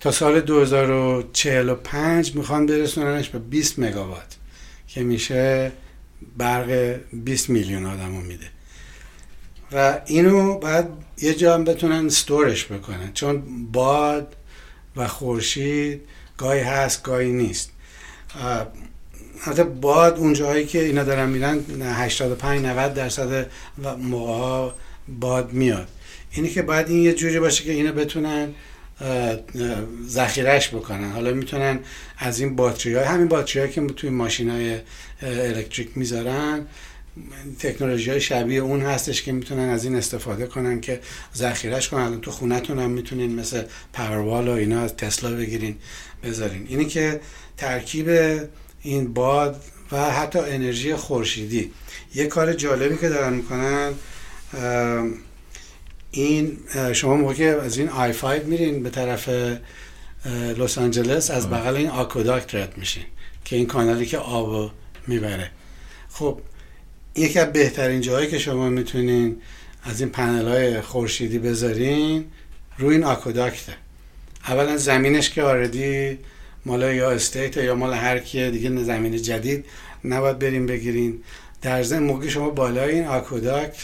تا 0.00 0.10
سال 0.10 0.40
2045 0.40 2.36
می‌خوان 2.36 2.66
برسوننش 2.66 3.28
به 3.28 3.38
20 3.38 3.78
مگاوات 3.78 4.36
که 4.88 5.02
میشه 5.02 5.72
برق 6.36 6.96
20 7.12 7.50
میلیون 7.50 7.86
آدم 7.86 8.10
میده. 8.10 8.46
و 9.72 10.00
اینو 10.06 10.58
باید 10.58 10.86
یه 11.18 11.34
جا 11.34 11.54
هم 11.54 11.64
بتونن 11.64 12.06
استورش 12.06 12.72
بکنن. 12.72 13.12
چون 13.14 13.42
باد 13.72 14.36
و 14.96 15.08
خورشید 15.08 16.00
گاهی 16.38 16.60
هست 16.60 17.02
گاهی 17.02 17.32
نیست. 17.32 17.70
حتی 19.40 19.62
باد 19.62 20.18
اون 20.18 20.32
جایی 20.32 20.66
که 20.66 20.84
اینا 20.84 21.04
دارن 21.04 21.28
میرن 21.28 21.60
85 21.82 22.66
90 22.66 22.94
درصد 22.94 23.46
موقع 23.98 24.32
ها 24.32 24.74
باد 25.08 25.52
میاد. 25.52 25.88
اینی 26.30 26.48
که 26.48 26.62
باید 26.62 26.88
این 26.88 27.02
یه 27.02 27.12
جوری 27.12 27.40
باشه 27.40 27.64
که 27.64 27.72
اینا 27.72 27.92
بتونن 27.92 28.54
ذخیرش 30.08 30.68
بکنن. 30.68 31.12
حالا 31.12 31.34
می‌تونن 31.34 31.78
از 32.18 32.40
این 32.40 32.56
باتری 32.56 32.94
های 32.94 33.04
همین 33.04 33.28
باتری 33.28 33.72
که 33.72 33.86
توی 33.86 34.10
ماشین 34.10 34.50
های 34.50 34.78
الکتریک 35.22 35.90
می‌ذارن 35.94 36.66
تکنولوژی 37.58 38.10
های 38.10 38.20
شبیه 38.20 38.60
اون 38.60 38.80
هستش 38.80 39.22
که 39.22 39.32
می‌تونن 39.32 39.68
از 39.68 39.84
این 39.84 39.94
استفاده 39.94 40.46
کنن 40.46 40.80
که 40.80 41.00
ذخیرش 41.36 41.88
کنن. 41.88 42.20
تو 42.20 42.30
خونتون 42.30 42.78
هم 42.78 42.90
می‌تونین 42.90 43.34
مثل 43.34 43.62
پاوروال 43.92 44.48
و 44.48 44.52
اینا 44.52 44.80
از 44.80 44.96
تسلا 44.96 45.36
بگیرین 45.36 45.76
بذارین. 46.24 46.66
اینی 46.68 46.84
که 46.84 47.20
ترکیب 47.56 48.08
این 48.82 49.12
باد 49.12 49.64
و 49.92 50.10
حتی 50.10 50.38
انرژی 50.38 50.94
خورشیدی. 50.94 51.72
یه 52.14 52.26
کار 52.26 52.52
جالبی 52.52 52.96
که 52.96 53.08
دارن 53.08 53.32
می‌کنن 53.32 53.92
این 56.10 56.58
شما 56.92 57.16
موقع 57.16 57.60
از 57.64 57.78
این 57.78 57.88
آی 57.88 58.12
5 58.12 58.42
میرین 58.42 58.82
به 58.82 58.90
طرف 58.90 59.28
لس 60.58 60.78
آنجلس 60.78 61.30
از 61.30 61.50
بغل 61.50 61.76
این 61.76 61.88
آکوداکت 61.88 62.54
رد 62.54 62.78
میشین 62.78 63.04
که 63.44 63.56
این 63.56 63.66
کانالی 63.66 64.06
که 64.06 64.18
آب 64.18 64.70
می‌بره. 65.06 65.50
خب 66.10 66.40
یکی 67.16 67.38
از 67.38 67.52
بهترین 67.52 68.00
جاهایی 68.00 68.30
که 68.30 68.38
شما 68.38 68.68
می‌تونین 68.68 69.36
از 69.84 70.00
این 70.00 70.10
پنل 70.10 70.48
های 70.48 70.80
خورشیدی 70.80 71.38
بذارین 71.38 72.24
روی 72.78 72.94
این 72.94 73.04
آکوداکته. 73.04 73.72
اولا 74.48 74.76
زمینش 74.76 75.30
که 75.30 75.42
آردی 75.42 76.18
مال 76.66 76.94
یا 76.94 77.10
state 77.10 77.56
یا 77.56 77.74
مال 77.74 77.94
هر 77.94 78.18
کیه 78.18 78.50
دیگه 78.50 78.84
زمین 78.84 79.16
جدید 79.16 79.64
نباید 80.04 80.38
بریم 80.38 80.66
بگیرین. 80.66 81.22
در 81.62 81.82
ضمن 81.82 82.02
موقع 82.02 82.28
شما 82.28 82.50
بالای 82.50 82.94
این 82.94 83.06
aqueduct 83.06 83.76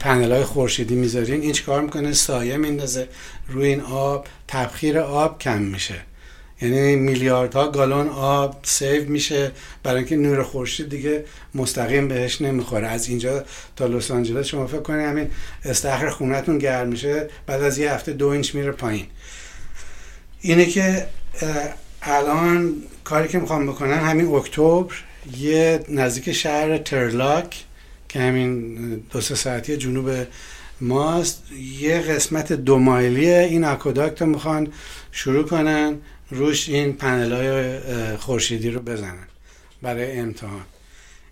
پنل 0.00 0.32
های 0.32 0.44
خورشیدی 0.44 0.94
می‌ذارین 0.94 1.40
این 1.40 1.52
چیکار 1.52 1.82
می‌کنه؟ 1.82 2.12
سایه 2.12 2.56
میندازه. 2.56 3.08
روی 3.48 3.68
این 3.68 3.80
آب 3.80 4.26
تبخیر 4.48 4.98
آب 4.98 5.38
کم 5.38 5.62
میشه. 5.62 6.00
یعنی 6.62 6.96
میلیاردها 6.96 7.70
گالون 7.70 8.08
آب 8.08 8.56
save 8.62 9.08
میشه 9.08 9.50
برای 9.82 9.98
اینکه 9.98 10.16
نور 10.16 10.42
خورشید 10.42 10.88
دیگه 10.88 11.24
مستقیم 11.54 12.08
بهش 12.08 12.40
نمی‌خوره. 12.42 12.86
از 12.86 13.08
اینجا 13.08 13.44
تا 13.76 13.86
لس 13.86 14.10
آنجلس 14.10 14.46
شما 14.46 14.66
فکر 14.66 14.80
کنید 14.80 15.06
همین 15.06 15.30
استخر 15.64 16.10
خونتون 16.10 16.58
گرم 16.58 16.88
میشه 16.88 17.28
بعد 17.46 17.62
از 17.62 17.78
یه 17.78 17.92
هفته 17.92 18.12
دو 18.12 18.28
اینچ 18.28 18.54
میره 18.54 18.72
پایین. 18.72 19.06
اینه 20.40 20.66
که 20.66 21.06
الان 22.02 22.74
کاری 23.04 23.28
که 23.28 23.38
می‌خوام 23.38 23.66
بکنن 23.66 23.98
همین 23.98 24.34
اکتبر 24.34 24.94
یه 25.38 25.80
نزدیک 25.88 26.32
شهر 26.32 26.78
ترلاک 26.78 27.64
که 28.08 28.20
همین 28.20 28.74
دو 29.10 29.20
سه 29.20 29.34
ساعتی 29.34 29.76
جنوب 29.76 30.10
ماست 30.80 31.42
یه 31.80 32.00
قسمت 32.00 32.52
دو 32.52 32.78
مایلی 32.78 33.28
این 33.30 33.64
اکوداکت 33.64 34.20
رو 34.20 34.28
می‌خوان 34.28 34.72
شروع 35.12 35.44
کنن. 35.46 35.96
روش 36.30 36.68
این 36.68 36.92
پنل 36.92 37.32
های 37.32 38.16
خورشیدی 38.16 38.70
رو 38.70 38.80
بزنن 38.80 39.26
برای 39.82 40.18
امتحان. 40.18 40.64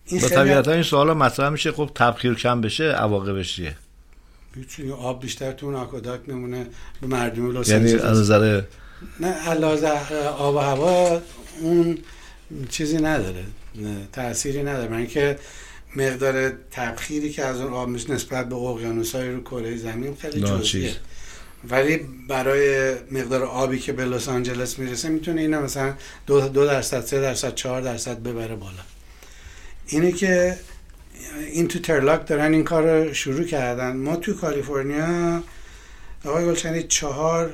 این 0.06 0.20
با 0.20 0.28
طبیعتا 0.28 0.72
این 0.72 0.82
سوال 0.82 1.12
مطرح 1.12 1.48
میشه 1.48 1.72
خب 1.72 1.90
تبخیر 1.94 2.34
کم 2.34 2.60
بشه 2.60 2.84
عواقبش 2.84 3.56
چیه؟ 3.56 3.76
آب 4.98 5.22
بیشتر 5.22 5.52
تو 5.52 5.66
اون 5.66 5.74
اکوداکت 5.74 6.28
نمونه 6.28 6.66
به 7.00 7.06
مردم 7.06 7.58
لس 7.58 7.68
یعنی 7.68 7.92
از 7.92 8.20
نظر 8.20 8.62
نه 9.20 9.28
علاوه 9.28 10.16
آب 10.26 10.54
و 10.54 10.58
هوا 10.58 11.20
اون 11.60 11.98
چیزی 12.70 12.96
نداره 12.96 13.44
تأثیری 14.12 14.62
نداره. 14.62 14.88
من 14.88 15.06
که 15.06 15.38
مقدار 15.96 16.52
تبخیری 16.70 17.30
که 17.30 17.44
از 17.44 17.60
اون 17.60 17.72
آب 17.72 17.88
میشه 17.88 18.12
نسبت 18.12 18.48
به 18.48 18.54
اقیانوس 18.54 19.14
های 19.14 19.30
رو 19.30 19.42
کره 19.42 19.76
زمین 19.76 20.16
خیلی 20.20 20.40
جزئیه. 20.40 20.96
ولی 21.70 22.00
برای 22.28 22.94
مقدار 23.10 23.44
آبی 23.44 23.78
که 23.78 23.92
به 23.92 24.04
لس 24.04 24.28
آنجلس 24.28 24.78
می‌رسه 24.78 25.08
می‌تونه 25.08 25.40
اینا 25.40 25.60
مثلا 25.60 25.94
دو, 26.26 26.48
دو 26.48 26.66
درصد 26.66 27.00
سه 27.00 27.20
درصد 27.20 27.54
چهار 27.54 27.80
درصد 27.80 28.22
ببره 28.22 28.56
بالا. 28.56 28.82
اینه 29.86 30.12
که 30.12 30.56
این 31.52 31.68
تو 31.68 31.78
ترلاک 31.78 32.26
دارن 32.26 32.52
این 32.52 32.64
کار 32.64 33.04
رو 33.04 33.14
شروع 33.14 33.44
کردن. 33.44 33.96
ما 33.96 34.16
تو 34.16 34.34
کالیفرنیا 34.34 35.42
آقای 36.24 36.44
گلشنی 36.44 36.82
چهار 36.82 37.50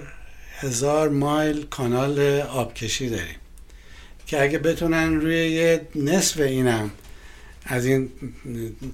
هزار 0.58 1.08
مایل 1.08 1.66
کانال 1.66 2.40
آبکشی 2.40 3.08
داریم 3.08 3.36
که 4.26 4.42
اگه 4.42 4.58
بتونن 4.58 5.20
روی 5.20 5.48
یه 5.48 5.80
نصف 5.94 6.40
اینم 6.40 6.90
از 7.64 7.86
این 7.86 8.10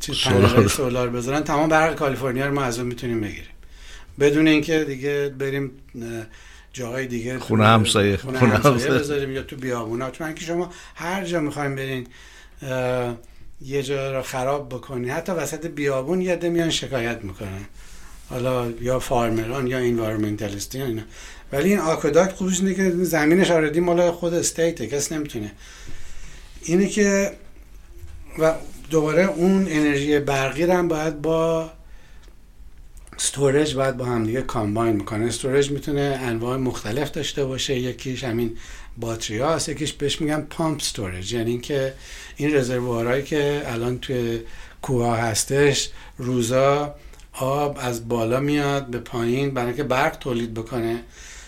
چیز 0.01 0.15
سولار. 0.15 0.69
سولار 0.69 1.09
بذارن 1.11 1.41
تمام 1.41 1.69
برق 1.69 1.95
کالیفرنیا 1.95 2.47
رو 2.47 2.55
ما 2.55 2.63
از 2.63 2.79
اون 2.79 2.89
می‌تونیم 2.89 3.21
بگیریم. 3.21 3.54
بدون 4.21 4.49
اینکه 4.49 4.85
دیگه 4.85 5.35
بریم 5.39 5.71
جاهای 6.73 7.07
دیگه 7.07 7.39
خونه 7.39 7.67
همسایه 7.67 8.17
خونه, 8.17 8.39
خونه 8.39 8.55
همسایه 8.55 8.95
بذاریم 8.95 9.33
یا 9.33 9.43
تو 9.43 9.57
بیابونا. 9.57 10.11
چون 10.11 10.35
که 10.35 10.45
شما 10.45 10.71
هر 10.95 11.25
جا 11.25 11.41
می‌خوایم 11.41 11.77
برین 11.77 12.07
یه 13.63 13.83
جا 13.83 14.17
رو 14.17 14.23
خراب 14.23 14.69
بکنی. 14.69 15.09
حتی 15.09 15.33
وسط 15.33 15.67
بیابون 15.67 16.21
یه 16.21 16.37
ده 16.37 16.49
میان 16.49 16.71
شکایت 16.71 17.19
می‌کنن. 17.23 17.65
حالا 18.31 18.71
یا 18.71 18.99
فارمران 18.99 19.67
یا 19.67 19.79
انوایرمنتالیستی 19.79 20.83
اینا. 20.83 21.03
ولی 21.53 21.69
این 21.69 21.79
آکوداکت 21.79 22.33
خوبش 22.33 22.61
اینه 22.61 22.75
که 22.75 22.91
زمینش 22.91 23.51
آردی 23.51 23.81
مال 23.81 24.11
خود 24.11 24.35
استیته. 24.35 24.87
کس 24.87 25.13
نمی‌تونه. 25.13 25.53
اینه 26.63 26.87
که 26.87 27.33
و 28.39 28.55
دوباره 28.91 29.25
اون 29.25 29.67
انرژی 29.71 30.19
برقی 30.19 30.63
هم 30.63 30.89
باید 30.89 31.23
با 31.23 31.71
استورج 33.17 33.75
باید 33.75 33.97
با 33.97 34.05
هم 34.05 34.27
دیگه 34.27 34.43
کامباین 34.43 34.97
می‌کنه. 34.97 35.25
استورج 35.25 35.71
می‌تونه 35.71 36.19
انواع 36.23 36.57
مختلف 36.57 37.11
داشته 37.11 37.45
باشه. 37.45 37.79
یکیش 37.79 38.25
همین 38.25 38.57
باتری 38.97 39.39
هاست. 39.39 39.69
یکیش 39.69 39.93
بهش 39.93 40.21
میگن 40.21 40.41
پامپ 40.51 40.81
استورج 40.81 41.33
یعنی 41.33 41.51
اینکه 41.51 41.95
این 42.37 42.55
رزروارهایی 42.55 43.23
که 43.23 43.63
الان 43.67 43.99
توی 43.99 44.41
کوه 44.83 45.17
هستش 45.17 45.91
روزا 46.19 46.95
آب 47.33 47.79
از 47.81 48.09
بالا 48.09 48.41
میاد 48.41 48.87
به 48.87 48.99
پایین 48.99 49.55
برای 49.55 49.67
اینکه 49.67 49.83
برق 49.83 50.19
تولید 50.19 50.55
بکنه. 50.55 51.01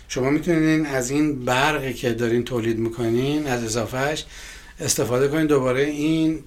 شما 0.08 0.30
می‌تونین 0.30 0.86
از 0.86 1.10
این 1.10 1.44
برقی 1.44 1.94
که 1.94 2.12
دارین 2.12 2.44
تولید 2.44 2.78
می‌کنین 2.78 3.46
از 3.46 3.64
اضافهش 3.64 4.24
استفاده 4.80 5.28
کنین. 5.28 5.46
دوباره 5.46 5.82
این 5.82 6.44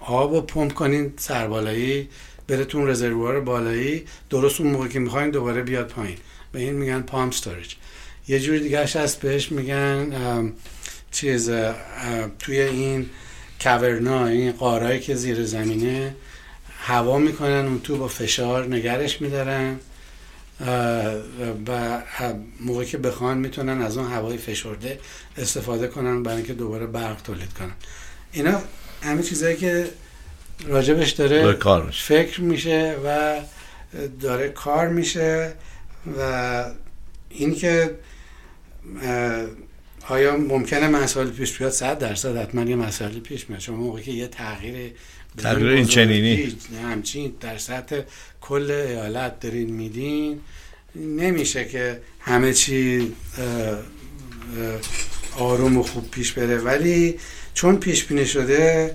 آب 0.00 0.34
رو 0.34 0.40
پمپ 0.40 0.72
کنین. 0.72 1.12
سربالایی 1.16 2.08
بره 2.48 2.64
تو 2.64 2.86
reservoir 2.86 3.40
بالایی. 3.40 4.04
درست 4.30 4.60
اون 4.60 4.70
موقع 4.70 4.88
که 4.88 4.98
می‌خواین 4.98 5.30
دوباره 5.30 5.62
بیاد 5.62 5.88
پایین. 5.88 6.16
به 6.52 6.60
این 6.60 6.74
میگن 6.74 7.00
pump 7.00 7.32
storage 7.32 7.74
یه 8.28 8.40
جوری 8.40 8.60
دیگه 8.60 8.80
هست 8.80 9.20
بهش 9.20 9.52
میگن 9.52 10.12
چیز 11.10 11.50
توی 12.38 12.60
این 12.60 13.10
caverna 13.60 14.26
این 14.26 14.52
قارایی 14.52 15.00
که 15.00 15.14
زیر 15.14 15.44
زمینه 15.44 16.14
هوا 16.78 17.18
می‌کنن 17.18 17.66
اون 17.66 17.80
تو 17.80 17.96
با 17.96 18.08
فشار 18.08 18.66
نگرش 18.66 19.20
میدارن. 19.20 19.76
و 21.66 22.02
موقعی 22.60 22.86
که 22.86 22.98
بخوان 22.98 23.38
می‌تونن 23.38 23.82
از 23.82 23.96
اون 23.96 24.12
هوای 24.12 24.38
فشرده 24.38 24.98
استفاده 25.36 25.88
کنن 25.88 26.22
برای 26.22 26.36
اینکه 26.36 26.54
دوباره 26.54 26.86
برق 26.86 27.22
تولید 27.22 27.52
کنن. 27.52 27.72
اینا 28.32 28.62
همه 29.02 29.22
چیزایی 29.22 29.56
که 29.56 29.90
راجبش 30.66 31.10
داره, 31.10 31.42
داره 31.42 31.56
کار 31.56 31.86
میشه. 31.86 32.04
فکر 32.04 32.40
میشه 32.40 32.96
و 33.04 33.40
داره 34.20 34.48
کار 34.48 34.88
میشه 34.88 35.52
و 36.18 36.64
این 37.28 37.54
که 37.54 37.94
آیا 40.08 40.36
ممکنه 40.36 40.88
مسائل 40.88 41.30
پیش 41.30 41.58
بیاد؟ 41.58 41.72
صد 41.72 41.98
درصد 41.98 42.36
حتما 42.36 42.62
یه 42.62 42.76
مسائل 42.76 43.20
پیش 43.20 43.50
میاد. 43.50 43.60
شما 43.60 43.76
موقعی 43.76 44.02
که 44.02 44.12
یه 44.12 44.26
تغییر 44.26 44.92
تغییر 45.38 45.68
این 45.68 45.86
چنینی 45.86 46.56
همچین 46.82 47.34
در 47.40 47.58
سطح 47.58 48.00
کل 48.40 48.70
ایالت 48.70 49.40
دارین 49.40 49.70
میدین. 49.70 50.40
نمیشه 50.96 51.64
که 51.64 52.00
همه 52.20 52.52
چی 52.52 53.12
آروم 55.36 55.76
و 55.76 55.82
خوب 55.82 56.10
پیش 56.10 56.32
بره. 56.32 56.58
ولی 56.58 57.18
چون 57.54 57.76
پیش 57.76 58.04
بینی 58.04 58.26
شده 58.26 58.94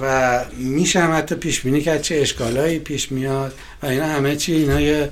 و 0.00 0.44
میشه 0.56 1.00
هم 1.00 1.18
حتی 1.18 1.34
پیش 1.34 1.60
بینی 1.60 1.80
کرد 1.80 2.02
چه 2.02 2.14
اشکالایی 2.14 2.78
پیش 2.78 3.12
میاد 3.12 3.54
و 3.82 3.86
اینا 3.86 4.06
همه 4.06 4.36
چی 4.36 4.52
اینا 4.52 4.80
یه 4.80 5.10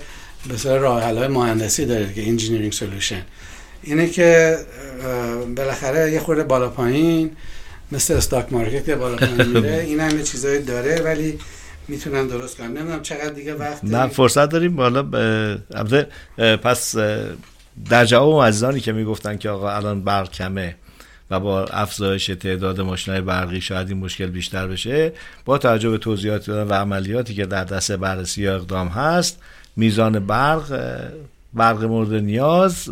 به 0.65 0.77
راه 0.79 1.03
های 1.03 1.29
مهندسی 1.29 1.87
داره 1.87 2.13
که 2.13 2.29
engineering 2.29 2.73
solution 2.73 3.23
اینه 3.83 4.09
که 4.09 4.59
بالاخره 5.57 6.13
یه 6.13 6.21
خورده 6.21 6.43
بالا 6.43 6.69
پایین 6.69 7.31
مثل 7.93 8.15
stock 8.15 8.53
market 8.53 8.85
که 8.85 8.95
بالا 8.95 9.17
پایین 9.17 9.47
میره 9.47 9.85
این 9.89 10.01
همه 10.01 10.23
چیزایی 10.23 10.63
داره 10.63 11.03
ولی 11.03 11.39
می‌تونن 11.89 12.27
درست 12.27 12.57
کنن 12.57 12.67
نمی‌دونم 12.67 13.03
چقدر 13.03 13.31
دیگه 13.31 13.55
وقت 13.55 13.85
نه 13.85 14.07
فرصت 14.07 14.49
داریم. 14.49 14.77
بالا 14.77 15.03
پس 16.57 16.97
در 17.91 18.05
جواب 18.05 18.45
عزیزانی 18.45 18.81
که 18.81 18.93
می‌گفتن 18.93 19.37
که 19.37 19.51
آقا 19.51 19.71
الان 19.71 20.05
برق 20.05 20.31
کمه 20.31 20.77
و 21.31 21.41
با 21.41 21.65
افزایش 21.65 22.27
تعداد 22.27 22.81
ماشینهای 22.81 23.21
برقی 23.21 23.61
شاید 23.61 23.89
این 23.89 23.99
مشکل 23.99 24.27
بیشتر 24.27 24.67
بشه 24.67 25.13
با 25.45 25.59
توجه 25.59 25.91
به 25.91 25.99
توضیحات 25.99 26.49
و 26.49 26.75
عملیاتی 26.75 27.35
که 27.35 27.47
در 27.47 27.65
دست 27.65 27.93
بررسی 27.93 28.43
یا 28.43 28.55
اقدام 28.55 28.89
هست 28.89 29.43
میزان 29.77 30.27
برق 30.27 30.81
برق 31.55 31.85
مورد 31.85 32.15
نیاز 32.15 32.89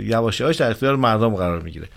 یواش 0.00 0.40
یواش 0.40 0.56
در 0.56 0.70
اختیار 0.70 0.96
مردم 0.96 1.34
قرار 1.34 1.62
می‌گیره. 1.62 1.88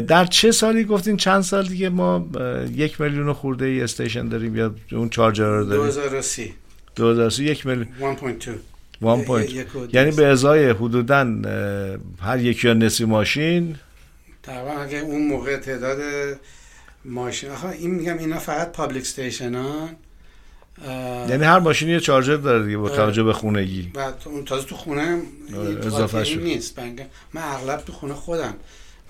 در 0.00 0.24
چه 0.24 0.52
سالی؟ 0.52 0.84
گفتین 0.84 1.16
چند 1.16 1.42
سال 1.42 1.66
دیگه 1.66 1.88
ما 1.88 2.26
یک 2.74 3.00
میلیون 3.00 3.32
خورده 3.32 3.64
ای 3.64 3.82
station 3.82 4.28
داریم 4.28 4.56
یا 4.56 4.74
اون 4.92 5.08
charger 5.08 5.44
رو 5.44 5.64
داریم؟ 5.64 5.84
2030 5.84 6.54
2030 6.96 7.44
یک 7.44 7.66
میلیون. 7.66 7.88
1.2 8.00 8.50
یعنی 9.92 10.10
به 10.10 10.26
ازای 10.26 10.70
حدودا 10.70 11.36
هر 12.20 12.38
یکی 12.38 12.68
یا 12.68 12.74
نصفی 12.74 13.04
تقریبا 14.46 14.82
اگه 14.82 14.98
اون 14.98 15.26
موقع 15.26 15.56
تعداد 15.56 16.00
ماشین 17.04 17.50
آخه 17.50 17.68
این 17.68 17.90
میگم 17.90 18.18
اینا 18.18 18.38
فقط 18.38 18.72
public 18.72 19.02
station 19.02 19.54
ها. 19.54 19.88
یعنی 21.28 21.44
هر 21.44 21.58
ماشینی 21.58 21.92
یه 21.92 22.00
charger 22.00 22.36
داره 22.36 22.64
دیگه 22.64 22.76
با 22.76 22.88
توجه 22.88 23.22
به 23.22 23.32
خونگی. 23.32 23.82
بعد 23.82 24.22
اون 24.24 24.44
تازه 24.44 24.66
تو 24.66 24.76
خونه 24.76 25.22
اضافه 25.86 26.24
شد. 26.24 26.42
نیست. 26.42 26.78
من 26.78 27.42
اغلب 27.42 27.80
تو 27.80 27.92
خونه 27.92 28.14
خودم. 28.14 28.54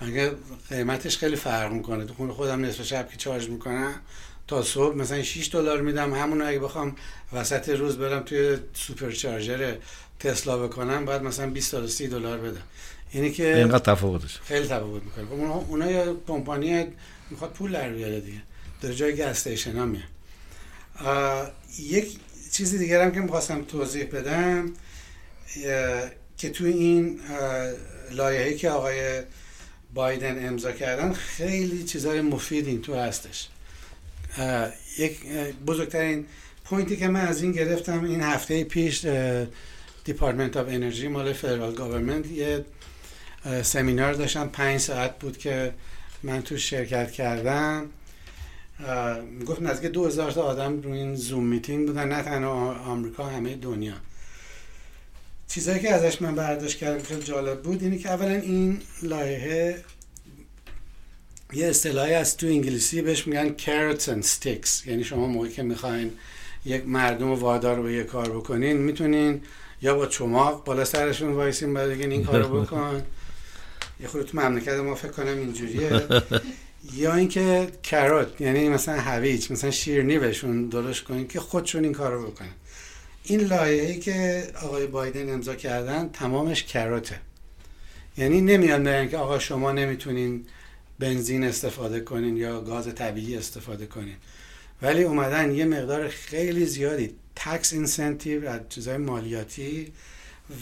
مگه 0.01 0.31
قیمتش 0.69 1.17
خیلی 1.17 1.35
فرق 1.35 1.71
می‌کنه. 1.71 2.05
تو 2.05 2.13
خونه 2.13 2.33
خودم 2.33 2.65
نصف 2.65 2.83
شب 2.83 3.09
که 3.09 3.17
چارج 3.17 3.49
می‌کنم 3.49 3.93
تا 4.47 4.61
صبح 4.61 4.95
مثلا 4.95 5.23
6 5.23 5.49
دلار 5.53 5.81
میدم. 5.81 6.13
همون 6.13 6.41
اگه 6.41 6.59
بخوام 6.59 6.95
وسط 7.33 7.69
روز 7.69 7.97
برم 7.97 8.23
توی 8.23 8.57
سوپر 8.73 9.11
چارجر 9.11 9.75
تسلا 10.19 10.57
بکنم 10.57 11.05
باید 11.05 11.21
مثلا 11.21 11.49
20 11.49 11.71
تا 11.71 11.87
30 11.87 12.07
دلار 12.07 12.37
بدم. 12.37 12.61
اینی 13.17 13.31
که 13.31 13.57
اینقدر 13.57 13.93
تفاوتش. 13.93 14.39
خیلی 14.39 14.67
تفاوت 14.67 15.03
می‌کنه. 15.03 15.25
خب 15.25 15.33
اونا, 15.33 15.53
اونا 15.53 15.91
یا 15.91 16.17
کمپانی 16.27 16.85
می‌خواد 17.29 17.51
پول 17.51 17.71
در 17.71 17.89
بیاره 17.89 18.19
دیگه. 18.19 18.41
در 18.81 18.91
جای 18.91 19.15
گس 19.15 19.25
استیشن 19.25 19.95
یک 21.79 22.17
چیزی 22.51 22.77
دیگر 22.77 23.01
هم 23.01 23.11
که 23.11 23.19
می‌خواستم 23.19 23.63
توضیح 23.63 24.05
بدم 24.05 24.73
که 26.37 26.49
تو 26.49 26.65
این 26.65 27.19
لایحه‌ای 28.11 28.55
که 28.55 28.69
آقای 28.69 29.21
بایدن 29.93 30.47
امضا 30.47 30.71
کردن 30.71 31.13
خیلی 31.13 31.83
چیزای 31.83 32.21
مفید 32.21 32.67
این 32.67 32.81
تو 32.81 32.95
هستش. 32.95 33.47
یک 34.97 35.19
بزرگترین 35.67 36.25
point 36.65 36.92
ی 36.92 36.97
که 36.97 37.07
من 37.07 37.27
از 37.27 37.41
این 37.41 37.51
گرفتم 37.51 38.03
این 38.03 38.21
هفته 38.21 38.63
پیش 38.63 39.05
Department 40.03 40.57
of 40.57 40.67
Energy 40.69 41.07
مال 41.07 41.33
federal 41.33 41.75
government 41.75 42.31
یه 42.31 42.65
سمینار 43.63 44.13
داشتم. 44.13 44.47
پنج 44.47 44.79
ساعت 44.79 45.19
بود 45.19 45.37
که 45.37 45.73
من 46.23 46.41
تو 46.41 46.57
شرکت 46.57 47.11
کردم. 47.11 47.85
گفت 49.45 49.61
نزدیک 49.61 49.91
دو 49.91 50.05
هزار 50.05 50.31
تا 50.31 50.43
آدم 50.43 50.81
روی 50.81 50.97
این 50.97 51.15
Zoom 51.15 51.43
meeting 51.43 51.87
بودن. 51.87 52.07
نه 52.07 52.21
تنها 52.23 52.73
آمریکا 52.73 53.25
همه 53.25 53.55
دنیا. 53.55 53.93
چیزایی 55.47 55.79
که 55.79 55.93
ازش 55.93 56.21
من 56.21 56.35
برداشت 56.35 56.77
کردم 56.77 57.03
خیلی 57.03 57.23
جالب 57.23 57.61
بود 57.61 57.83
اینه 57.83 57.97
که 57.97 58.09
اولا 58.09 58.35
این 58.35 58.81
لایحه 59.03 59.83
یه 61.53 61.67
اصطلاحی 61.67 62.13
از 62.13 62.37
تو 62.37 62.47
انگلیسی 62.47 63.01
بهش 63.01 63.27
میگن 63.27 63.55
carrots 63.57 64.01
and 64.01 64.25
sticks. 64.25 64.87
یعنی 64.87 65.03
شما 65.03 65.27
موقعی 65.27 65.51
که 65.51 65.63
می‌خواین 65.63 66.11
یک 66.65 66.87
مردم 66.87 67.31
وادار 67.33 67.75
رو 67.75 67.83
به 67.83 67.93
یه 67.93 68.03
کار 68.03 68.29
بکنین 68.29 68.77
می‌تونین 68.77 69.41
یا 69.81 69.95
با 69.95 70.05
چماق 70.05 70.65
بالا 70.65 70.85
سرشون 70.85 71.33
وایسین 71.33 71.73
بعد 71.73 71.89
بگین 71.89 72.11
این 72.11 72.23
کارو 72.23 72.61
بکن. 72.61 73.03
یه 73.99 74.07
خود 74.07 74.25
تو 74.25 74.37
مملکت 74.37 74.73
ما 74.73 74.95
فکر 74.95 75.11
کنم 75.11 75.37
اینجوریه. 75.37 76.01
یا 76.93 77.15
اینکه 77.15 77.67
کروت 77.83 78.41
یعنی 78.41 78.69
مثلا 78.69 79.01
هویج 79.01 79.51
مثلا 79.51 79.71
شیرنی 79.71 80.19
بهشون 80.19 80.69
درست 80.69 81.03
کنین 81.03 81.27
که 81.27 81.39
خودشون 81.39 81.83
این 81.83 81.93
کارو 81.93 82.31
بکنن. 82.31 82.53
این 83.23 83.41
لایحه‌ای 83.41 83.99
که 83.99 84.47
آقای 84.61 84.87
بایدن 84.87 85.33
امضا 85.33 85.55
کردن 85.55 86.09
تمامش 86.09 86.63
کروته 86.63 87.19
یعنی 88.17 88.41
نمیان 88.41 88.83
بگن 88.83 89.07
که 89.07 89.17
آقا 89.17 89.39
شما 89.39 89.71
نمی‌تونین 89.71 90.45
بنزین 90.99 91.43
استفاده 91.43 91.99
کنین 91.99 92.37
یا 92.37 92.61
گاز 92.61 92.95
طبیعی 92.95 93.37
استفاده 93.37 93.85
کنین. 93.85 94.15
ولی 94.81 95.03
اومدن 95.03 95.51
یه 95.51 95.65
مقدار 95.65 96.07
خیلی 96.07 96.65
زیادی 96.65 97.15
تکس 97.35 97.73
اینسنتیو 97.73 98.47
از 98.49 98.59
چیزای 98.69 98.97
مالیاتی 98.97 99.91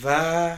و 0.04 0.58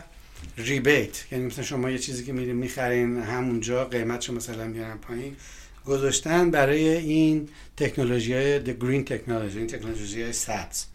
ریبیت 0.58 1.32
یعنی 1.32 1.46
مثلا 1.46 1.64
شما 1.64 1.92
یه 1.92 1.98
چیزی 1.98 2.26
که 2.26 2.34
میرین 2.34 2.56
می‌خرین 2.56 3.18
همونجا 3.18 3.86
قیمتشو 3.86 4.34
مثلا 4.34 4.68
میارن 4.68 4.98
پایین. 4.98 5.36
گذاشتن 5.86 6.52
برای 6.52 6.90
این 6.90 7.50
تکنولوژی 7.78 8.34
های 8.34 8.66
the 8.66 8.78
green 8.80 9.10
technology 9.10 9.58
این 9.58 9.68
تکنولوژی 9.68 10.22
های 10.22 10.34
سبز 10.34 10.86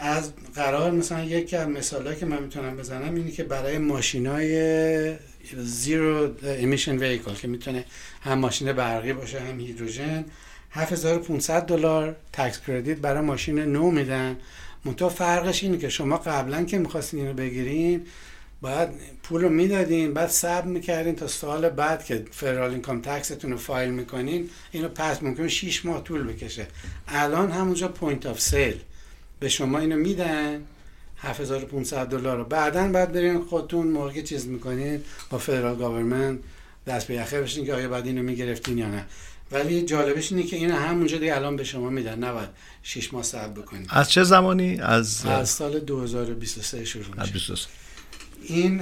از 0.00 0.32
قرار 0.54 0.90
مثلا 0.90 1.24
یکی 1.24 1.56
از 1.56 1.68
مثال 1.68 2.14
که 2.14 2.26
من 2.26 2.42
می‌تونم 2.42 2.76
بزنم 2.76 3.14
اینه 3.14 3.30
که 3.30 3.44
برای 3.44 3.78
ماشین 3.78 4.26
های 4.26 5.16
زیرو 5.56 6.34
امیشن 6.44 6.98
ویکل 6.98 7.34
که 7.34 7.48
می‌تونه 7.48 7.84
هم 8.20 8.38
ماشین 8.38 8.72
برقی 8.72 9.12
باشه 9.12 9.40
هم 9.40 9.60
هیدروژن 9.60 10.24
7500 10.70 11.66
دلار 11.66 12.16
تکس 12.32 12.60
کردیت 12.60 12.98
برای 12.98 13.20
ماشین 13.20 13.58
نو 13.58 13.90
میدن. 13.90 14.36
منتها 14.86 15.08
فرقش 15.08 15.62
اینه 15.62 15.78
که 15.78 15.88
شما 15.88 16.16
قبلا 16.16 16.64
که 16.64 16.78
می‌خواستین 16.78 17.20
اینو 17.20 17.32
بگیرین 17.32 18.06
باید 18.60 18.88
پول 19.22 19.42
رو 19.42 19.48
می‌دادین 19.48 20.14
بعد 20.14 20.28
صبر 20.28 20.66
می‌کردین 20.66 21.14
تا 21.14 21.26
سال 21.26 21.68
بعد 21.68 22.04
که 22.04 22.24
فرال 22.30 22.70
اینکام 22.70 23.00
تکستون 23.00 23.50
رو 23.50 23.56
فایل 23.56 23.90
می‌کنین 23.90 24.50
اینو 24.72 24.88
پس 24.88 25.22
ممکن 25.22 25.48
6 25.48 25.84
ماه 25.84 26.04
طول 26.04 26.22
بکشه. 26.22 26.66
الان 27.08 27.50
همونجا 27.50 27.88
point 27.88 28.26
of 28.26 28.40
sale 28.40 28.80
به 29.40 29.48
شما 29.48 29.78
اینو 29.78 29.96
میدن 29.96 30.62
7500 31.18 32.06
دلار 32.06 32.36
رو. 32.36 32.44
بعدا 32.44 32.88
بعد 32.88 33.12
برین 33.12 33.40
خودتون 33.40 33.86
موقع 33.86 34.22
چیز 34.22 34.46
می‌کنین 34.46 35.02
با 35.30 35.38
federal 35.38 35.76
government 35.76 36.38
دست 36.86 37.06
به 37.06 37.14
یخه 37.14 37.40
بشین 37.40 37.66
که 37.66 37.74
آیا 37.74 37.88
بعد 37.88 38.06
اینو 38.06 38.22
می‌گرفتین 38.22 38.78
یا 38.78 38.88
نه. 38.88 39.04
ولی 39.52 39.82
جالبش 39.82 40.32
اینه 40.32 40.44
که 40.44 40.56
این 40.56 40.70
همونجا 40.70 41.18
دیگه 41.18 41.36
الان 41.36 41.56
به 41.56 41.64
شما 41.64 41.90
میدن 41.90 42.24
نباید 42.24 42.48
6 42.82 43.12
ماه 43.12 43.22
صبر 43.22 43.48
بکنید. 43.48 43.86
از 43.90 44.10
چه 44.10 44.24
زمانی؟ 44.24 44.80
از 44.80 45.26
از 45.26 45.48
سال 45.48 45.78
2023 45.78 46.84
شروع 46.84 47.04
میشه. 47.32 47.54
این 48.42 48.80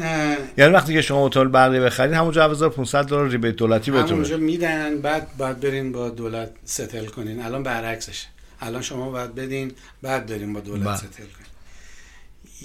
یعنی 0.59 0.73
وقتی 0.73 0.93
که 0.93 1.03
شما 1.03 1.27
اتومبیل 1.27 1.53
برقی 1.53 1.81
بخرید 1.81 2.13
همونجا 2.13 2.45
1500 2.45 3.07
دلار 3.07 3.29
rebate 3.29 3.57
دولتی 3.57 3.91
بهتون 3.91 4.11
همونجا 4.11 4.37
میدن 4.37 5.01
بعد 5.01 5.37
بعد 5.37 5.61
برین 5.61 5.93
با 5.93 6.11
دولت 6.11 6.51
ستل 6.65 7.07
کنین. 7.07 7.43
الان 7.43 7.63
برعکسشه 7.63 8.27
الان 8.61 8.83
شما 8.83 9.11
باید 9.11 9.35
بدین 9.35 9.73
بعد 10.03 10.27
برین 10.27 10.53
با 10.53 10.61
دولت 10.61 10.85
بله. 10.85 10.97
ستل 10.97 11.07
کنین. 11.09 11.55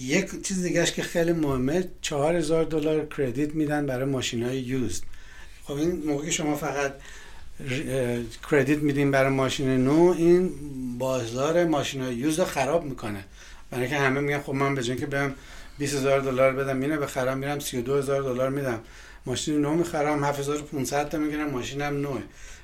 یک 0.01 0.43
چیز 0.47 0.63
دیگهش 0.63 0.91
که 0.91 1.03
خیلی 1.03 1.33
مهمه 1.33 1.87
4000 2.01 2.65
دلار 2.65 3.05
کردیت 3.17 3.55
میدن 3.55 3.85
برای 3.85 4.05
ماشین 4.05 4.43
های 4.43 4.59
یوزد. 4.59 5.03
خب 5.63 5.73
این 5.73 6.03
موقعی 6.05 6.31
شما 6.31 6.55
فقط 6.55 6.93
کردیت 8.51 8.79
میدین 8.79 9.11
برای 9.11 9.29
ماشین 9.29 9.83
نو. 9.83 10.15
این 10.17 10.49
بازار 10.97 11.65
ماشین 11.65 12.01
های 12.01 12.15
یوزد 12.15 12.39
رو 12.39 12.45
خراب 12.45 12.85
می‌کنه. 12.85 13.25
برای 13.71 13.89
که 13.89 13.95
همه 13.95 14.19
میگن 14.19 14.39
خب 14.39 14.53
من 14.53 14.75
به 14.75 14.83
که 14.83 15.05
برم 15.05 15.35
20000 15.79 16.19
دلار 16.21 16.53
بدم 16.53 16.81
اینو 16.81 17.01
بخرم 17.01 17.37
میرم 17.37 17.59
32000 17.59 18.21
دلار 18.21 18.49
میدم. 18.49 18.79
ماشین 19.25 19.61
نو 19.61 19.73
می‌خرم 19.73 20.23
7500 20.23 21.09
تا 21.09 21.17
می‌گیرم 21.17 21.49
ماشینم 21.49 22.01
نوه. 22.01 22.21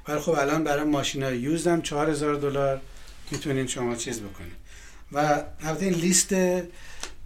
ولی 0.08 0.20
خب 0.20 0.32
الان 0.32 0.64
برای 0.64 0.84
ماشین 0.84 1.24
های 1.24 1.38
یوزد 1.38 1.68
هم 1.68 1.82
4000 1.82 2.36
دلار. 2.36 2.82
می‌تونین 3.32 3.68
شما 3.68 3.96
چیز 3.96 4.20
بکنید 4.20 4.66
و 5.12 5.44
البته 5.62 5.86
این 5.86 5.94
لیست 5.94 6.34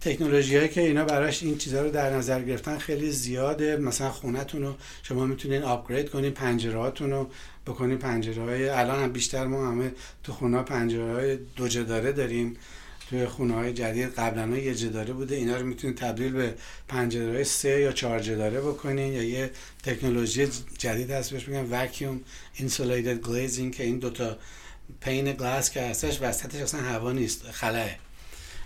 تکنولوژی 0.00 0.56
هایی 0.56 0.68
که 0.68 0.80
اینا 0.80 1.04
براش 1.04 1.42
این 1.42 1.58
چیزها 1.58 1.82
رو 1.82 1.90
در 1.90 2.16
نظر 2.16 2.42
گرفتن 2.42 2.78
خیلی 2.78 3.10
زیاده. 3.10 3.76
مثلا 3.76 4.10
خونتون 4.10 4.62
رو 4.62 4.74
شما 5.02 5.26
می‌تونین 5.26 5.62
آپگرید 5.62 6.10
کنین 6.10 6.30
پنجره 6.30 6.78
هاتون 6.78 7.10
رو 7.10 7.30
بکنین 7.66 7.98
پنجره 7.98 8.42
های 8.42 8.68
الان 8.68 9.02
هم 9.02 9.12
بیشتر 9.12 9.46
ما 9.46 9.66
همه 9.66 9.92
تو 10.22 10.32
خونه 10.32 10.62
پنجره 10.62 11.12
های 11.12 11.38
دو 11.56 11.68
جداره 11.68 12.12
داریم. 12.12 12.56
توی 13.10 13.26
خونه 13.26 13.54
های 13.54 13.72
جدید 13.72 14.14
قبلا 14.14 14.56
یه 14.56 14.74
جداره 14.74 15.12
بوده. 15.12 15.34
اینا 15.36 15.56
رو 15.56 15.66
می‌تونید 15.66 15.96
تبدیل 15.96 16.32
به 16.32 16.54
پنجره 16.88 17.32
های 17.32 17.44
سه 17.44 17.80
یا 17.80 17.92
چهار 17.92 18.20
جداره 18.20 18.60
بکنین. 18.60 19.12
یا 19.12 19.22
یه 19.22 19.50
تکنولوژی 19.82 20.48
جدید 20.78 21.10
هست 21.10 21.30
بهش 21.30 21.48
میگن 21.48 21.66
vacuum 21.70 22.20
insulated 22.54 23.20
glazing 23.20 23.74
که 23.74 23.84
این 23.84 23.98
دوتا 23.98 24.38
pane 25.00 25.32
glass 25.32 25.70
که 25.70 25.82
هستش 25.82 26.18
وسطش 26.22 26.60
اصلا 26.60 26.80
هوا 26.80 27.12
نیست 27.12 27.42
خلاءه. 27.42 28.09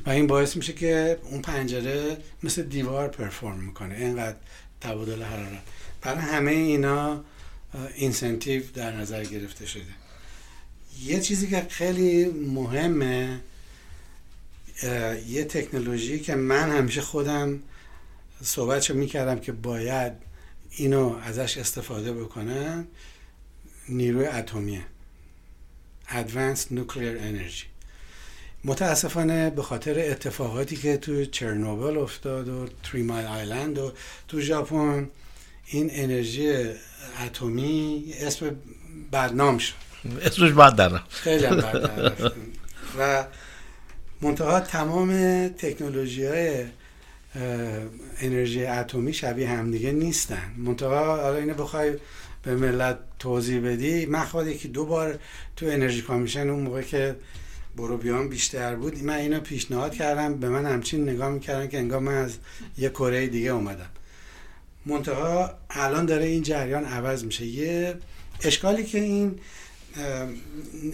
و 0.07 0.11
این 0.11 0.27
باعث 0.27 0.57
میشه 0.57 0.73
که 0.73 1.19
اون 1.23 1.43
پنجره 1.43 2.17
مثل 2.43 2.62
دیوار 2.62 3.09
perform 3.09 3.59
می‌کنه. 3.59 3.95
اینقدر 3.95 4.37
تبادل 4.81 5.23
حرارت. 5.23 5.62
برای 6.03 6.21
همه 6.21 6.51
اینا 6.51 7.25
incentive 7.94 8.62
در 8.75 8.97
نظر 8.97 9.25
گرفته 9.25 9.67
شده. 9.67 9.83
یه 11.03 11.21
چیزی 11.21 11.47
که 11.47 11.67
خیلی 11.71 12.25
مهمه 12.25 13.40
یه 15.27 15.45
تکنولوژی 15.45 16.19
که 16.19 16.35
من 16.35 16.71
همیشه 16.71 17.01
خودم 17.01 17.62
صحبتشو 18.43 18.95
می‌کردم 18.95 19.38
که 19.38 19.53
باید 19.53 20.12
اینو 20.71 21.17
ازش 21.25 21.59
استفاده 21.59 22.12
بکنم 22.12 22.87
نیروی 23.88 24.27
اتمیه. 24.27 24.85
Advanced 26.09 26.67
Nuclear 26.71 27.17
Energy. 27.31 27.73
متاسفانه 28.64 29.50
به 29.50 29.62
خاطر 29.62 30.11
اتفاقاتی 30.11 30.77
که 30.77 30.96
تو 30.96 31.24
چرنوبل 31.24 31.98
افتاد 31.98 32.48
و 32.48 32.68
تری 32.83 33.03
مایل 33.03 33.27
آیلند 33.27 33.79
و 33.79 33.92
تو 34.29 34.40
ژاپن 34.40 35.11
این 35.66 35.90
انرژی 35.92 36.55
اتمی 37.27 38.05
اسم 38.20 38.57
بدنام 39.12 39.59
شد 39.59 39.74
اسمش 40.22 40.53
بد 40.53 40.77
در. 40.77 41.00
خیلی. 41.09 41.46
و 42.98 43.24
منتها 44.20 44.61
تمام 44.61 45.48
تکنولوژی 45.48 46.27
های 46.27 46.64
انرژی 48.20 48.66
اتمی 48.66 49.14
شبیه 49.14 49.48
همدیگه 49.48 49.92
نیستن 49.92 50.53
منتها 50.57 51.22
حالا 51.22 51.37
اینو 51.37 51.55
بخوای 51.55 51.94
به 52.42 52.57
ملت 52.57 52.98
توضیح 53.18 53.61
بدی 53.61 54.07
من 54.07 54.24
خود 54.24 54.46
یکی 54.46 54.68
دو 54.68 54.87
بار 54.87 55.18
تو 55.57 55.66
انرژی 55.66 56.03
کامیشن 56.03 56.48
اون 56.48 56.62
موقع 56.62 56.83
که 56.83 57.16
برو 57.76 57.96
بیان 57.96 58.28
بیشتر 58.28 58.74
بود. 58.74 59.04
من 59.04 59.14
اینو 59.14 59.40
پیشنهاد 59.40 59.94
کردم 59.94 60.34
به 60.34 60.48
من 60.48 60.66
همچین 60.66 61.08
نگاه 61.08 61.30
می‌کردن 61.30 61.68
که 61.68 61.78
انگار 61.78 62.00
من 62.00 62.14
از 62.14 62.37
یه 62.78 62.88
کره 62.88 63.26
دیگه 63.26 63.50
اومدم. 63.50 63.90
منتها 64.87 65.54
الان 65.70 66.06
داره 66.06 66.24
این 66.24 66.42
جریان 66.42 66.84
عوض 66.84 67.24
میشه. 67.24 67.46
یه 67.46 67.94
اشکالی 68.40 68.84
که 68.84 69.00
این 69.00 69.38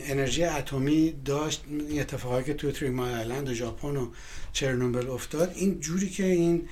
انرژی 0.07 0.45
اتمی 0.45 1.15
داشت 1.25 1.65
اتفاقی 1.99 2.45
که 2.45 2.55
تو 2.55 2.73
Three 2.73 2.91
Mile 2.91 3.17
Island 3.17 3.49
و 3.49 3.55
ژاپن 3.55 3.97
و 3.97 4.09
چرنوبل 4.53 5.11
افتاد 5.11 5.53
این 5.55 5.81
جوری 5.81 6.09
که 6.09 6.25
این 6.25 6.69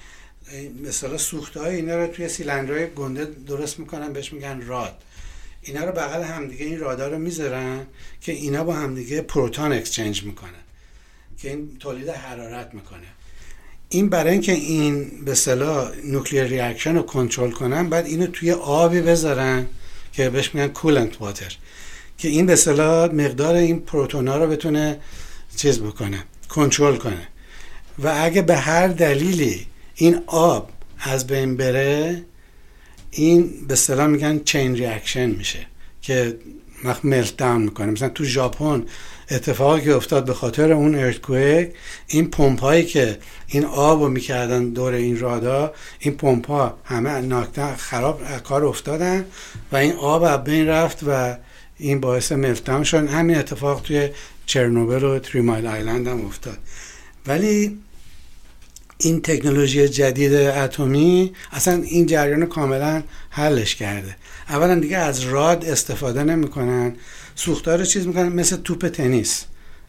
مثلا 0.84 1.18
سوخته 1.18 1.60
های 1.60 1.76
اینا 1.76 1.96
رو 1.96 2.06
توی 2.06 2.28
سیلندرهای 2.28 2.86
گنده 2.86 3.24
درست 3.24 3.78
می‌کنن 3.78 4.12
بهش 4.12 4.32
میگن 4.32 4.60
rod. 4.61 5.02
اینا 5.68 5.85
رو 5.85 5.92
بغل 5.92 6.22
همدیگه 6.22 6.66
این 6.66 6.81
rod 6.80 7.01
ا 7.01 7.08
رو 7.09 7.18
می‌ذارن 7.18 7.87
که 8.20 8.33
اینا 8.33 8.64
با 8.64 8.74
همدیگه 8.74 9.20
پروتون 9.20 9.72
exchange 9.72 10.22
می‌کنن 10.22 10.64
که 11.38 11.50
این 11.50 11.76
تولید 11.81 12.09
حرارت 12.09 12.74
می‌کنه. 12.74 13.07
این 13.88 14.09
برای 14.09 14.33
اینکه 14.33 14.52
این 14.52 15.24
به 15.24 15.33
اصطلاح 15.33 15.90
nuclear 16.04 16.44
reaction 16.44 16.94
رو 16.94 17.02
کنترل 17.02 17.50
کنن 17.50 17.88
بعد 17.88 18.07
اینو 18.07 18.26
توی 18.26 18.52
آبی 18.52 19.00
بذارن 19.00 19.66
که 20.12 20.31
بهش 20.31 20.54
میگن 20.54 20.68
coolant 20.68 21.20
water 21.20 21.56
که 22.18 22.28
این 22.28 22.46
به 22.46 22.52
اصطلاح 22.52 23.14
مقدار 23.14 23.54
این 23.54 23.81
پروتون 23.81 24.28
ها 24.28 24.37
رو 24.37 24.50
بتونه 24.50 25.00
چیز 25.57 25.81
بکنه 25.81 26.24
کنترل 26.48 26.96
کنه. 26.96 27.28
و 27.98 28.14
اگه 28.16 28.42
به 28.42 28.57
هر 28.57 28.88
دلیلی 28.88 29.66
این 29.94 30.20
آب 30.26 30.70
از 31.00 31.26
بین 31.26 31.57
بره 31.57 32.24
این 33.10 33.50
به 33.68 33.72
اصطلاح 33.72 34.06
میگن 34.06 34.38
chain 34.44 34.74
reaction 34.74 35.30
میشه 35.30 35.66
که 36.02 36.38
melt 37.04 37.37
down 37.37 37.62
می‌کنه. 37.62 37.90
مثلا 37.90 38.08
تو 38.08 38.24
ژاپن 38.24 38.84
اتفاقی 39.30 39.80
که 39.80 39.94
افتاد 39.94 40.24
به 40.24 40.34
خاطر 40.34 40.72
اون 40.72 40.94
earthquake 40.94 41.70
این 42.06 42.30
پمپ 42.30 42.60
هایی 42.60 42.84
که 42.84 43.18
این 43.46 43.64
آب 43.64 44.02
رو 44.02 44.08
می‌کردن 44.08 44.68
دور 44.68 44.92
این 44.92 45.20
rod 45.20 45.61
ا 45.61 45.74
این 45.98 46.14
پمپ 46.14 46.46
ها 46.46 46.78
همه 46.84 47.10
ناکتن 47.10 47.74
خراب 47.74 48.22
کار 48.44 48.64
افتادن 48.64 49.24
و 49.72 49.76
این 49.76 49.92
آب 49.92 50.22
از 50.22 50.44
بین 50.44 50.66
رفت 50.66 50.98
و 51.06 51.36
این 51.78 52.00
باعث 52.00 52.32
ملت 52.32 52.64
داون 52.64 52.84
شد. 52.84 53.08
همین 53.08 53.36
اتفاق 53.36 53.82
توی 53.82 54.08
چرنوبل 54.46 55.04
و 55.04 55.18
تری 55.18 55.40
مایل 55.40 55.66
آیلند 55.66 56.06
هم 56.06 56.26
افتاد. 56.26 56.58
ولی 57.26 57.78
این 58.98 59.22
تکنولوژی 59.22 59.88
جدید 59.88 60.34
اتمی 60.34 61.32
اصلا 61.52 61.74
این 61.74 62.06
جریان 62.06 62.46
کاملا 62.46 63.02
حلش 63.30 63.74
کرده. 63.74 64.16
اولا 64.48 64.74
دیگه 64.74 64.98
از 64.98 65.20
راد 65.20 65.64
استفاده 65.64 66.24
نمی‌کنن. 66.24 66.96
سوختار 67.34 67.78
رو 67.78 67.84
چیز 67.84 68.06
می‌کنن 68.06 68.28
مثل 68.28 68.56
توپ 68.56 68.88
تنیس. 68.88 69.44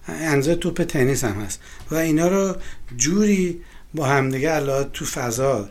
انزه 0.08 0.56
توپ 0.56 0.84
تنیس 0.84 1.24
هم 1.24 1.42
هست. 1.42 1.60
و 1.92 1.96
اینا 1.96 2.28
رو 2.28 2.56
جوری 2.98 3.62
با 3.94 4.06
همدیگه 4.06 4.50
علاوه 4.50 4.90
تو 4.94 5.06
فضا 5.06 5.70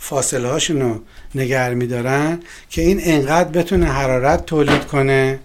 فاصله 0.00 0.48
هاشون 0.48 0.80
رو 0.80 1.00
نگر 1.34 1.74
میدارن 1.74 2.40
که 2.70 2.82
این 2.82 3.00
انقدر 3.02 3.48
بتونه 3.48 3.86
حرارت 3.86 4.46
تولید 4.46 4.84
کنه 4.84 5.38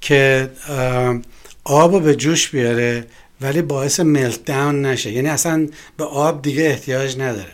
که 0.00 0.50
آب 1.64 1.92
رو 1.92 2.00
به 2.00 2.14
جوش 2.14 2.48
بیاره 2.50 3.06
ولی 3.44 3.62
باعث 3.62 4.00
ملت 4.00 4.44
داون 4.44 4.86
نشه. 4.86 5.12
یعنی 5.12 5.28
اصلا 5.28 5.68
به 5.96 6.04
آب 6.04 6.42
دیگه 6.42 6.62
احتیاج 6.62 7.18
نداره. 7.18 7.52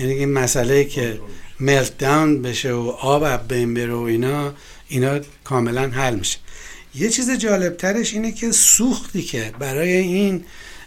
یعنی 0.00 0.12
این 0.12 0.32
مسئله 0.32 0.84
که 0.84 1.20
ملت 1.60 1.98
داون 1.98 2.42
بشه 2.42 2.72
و 2.72 2.88
آب 2.88 3.22
از 3.22 3.48
بین 3.48 3.74
بره 3.74 3.94
و 3.94 4.00
اینا 4.00 4.54
اینا 4.88 5.20
کاملا 5.44 5.88
حل 5.88 6.14
میشه. 6.14 6.38
یه 6.94 7.08
چیز 7.08 7.30
جالبترش 7.30 8.14
اینه 8.14 8.32
که 8.32 8.52
سوختی 8.52 9.22
که 9.22 9.52
برای 9.58 9.96
این 9.96 10.44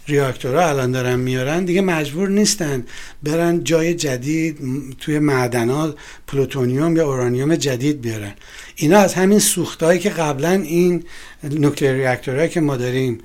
reactor 0.08 0.62
ها 0.62 0.70
الان 0.70 0.92
دارن 0.92 1.20
میارن 1.20 1.66
دیگه 1.66 1.82
مجبور 1.82 2.30
نیستن 2.30 2.84
برن 3.24 3.64
جای 3.64 3.94
جدید 3.94 4.58
توی 5.00 5.20
معدنات 5.20 5.96
پلوتونیوم 6.28 6.98
یا 6.98 7.06
اورانیوم 7.06 7.56
جدید 7.56 8.02
بیارن. 8.02 8.34
اینا 8.76 8.98
از 8.98 9.14
همین 9.14 9.40
سوختهایی 9.40 10.00
که 10.00 10.10
قبلا 10.10 10.52
این 10.52 11.04
nuclear 11.44 11.92
reactor 11.92 12.32
هایی 12.32 12.50
که 12.50 12.62
ما 12.62 12.78
داریم 12.78 13.20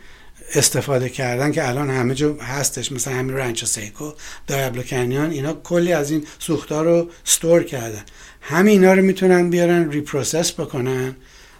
استفاده 0.54 1.08
کردن 1.08 1.52
که 1.52 1.68
الان 1.68 1.90
همه 1.90 2.14
جا 2.14 2.34
هستش 2.34 2.92
مثلا 2.92 3.14
همین 3.14 3.36
Rancho 3.36 3.66
Seco 3.66 4.12
Diablo 4.46 4.82
Canyon 4.82 5.30
اینا 5.30 5.52
کلی 5.52 5.92
از 5.92 6.10
این 6.10 6.26
سوختها 6.38 6.82
رو 6.82 7.10
store 7.26 7.62
کردن. 7.62 8.02
همین 8.40 8.72
اینا 8.72 8.94
رو 8.94 9.02
می‌تونن 9.02 9.50
بیارن 9.50 9.90
reprocess 9.90 10.52
بکنن 10.52 11.16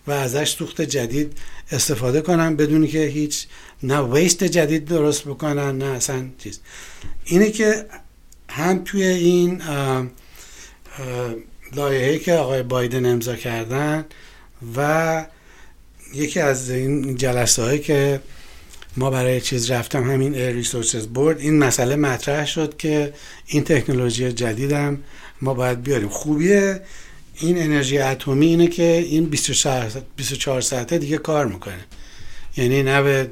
و 0.07 0.13
ازش 0.13 0.51
سوخت 0.51 0.81
جدید 0.83 1.39
استفاده 1.73 2.21
کنن 2.21 2.57
بدون 2.57 2.87
که 2.87 3.05
هیچ 3.05 3.47
نه 3.83 4.01
ویست 4.01 4.45
جدید 4.45 4.85
درست 4.85 5.25
بکنن 5.25 5.79
نه 5.79 5.85
اصلا 5.85 6.25
چیز. 6.39 6.61
اینه 7.25 7.51
که 7.51 7.87
هم 8.49 8.85
توی 8.85 9.05
این 9.05 9.63
لایحه‌ای 11.77 12.19
که 12.19 12.33
آقای 12.33 12.63
بایدن 12.63 13.07
امضا 13.07 13.37
کردن 13.37 14.05
و 14.77 15.27
یکی 16.15 16.41
از 16.41 16.71
این 16.71 17.17
جلسه 17.17 17.63
هایی 17.63 17.79
که 17.79 18.21
ما 18.97 19.11
برای 19.11 19.41
چیز 19.41 19.71
رفتم 19.71 20.11
همین 20.11 20.35
ریسورسز 20.35 21.07
بورد 21.07 21.41
این 21.41 21.59
مسئله 21.59 21.97
مطرح 21.97 22.47
شد 22.47 22.77
که 22.77 23.15
این 23.47 23.65
تکنولوژی 23.65 24.33
جدیدم 24.33 24.99
ما 25.43 25.55
باید 25.55 25.83
بیاریم. 25.83 26.09
خوبیه 26.09 26.81
این 27.35 27.63
انرژی 27.63 27.99
اتمی 27.99 28.47
اینه 28.47 28.67
که 28.67 29.05
این 29.09 29.25
24 30.17 30.61
ساعته 30.61 30.99
دیگه 30.99 31.19
کار 31.19 31.47
می‌کنه. 31.47 31.85
یعنی 32.57 32.83
نه 32.83 33.03
به 33.03 33.31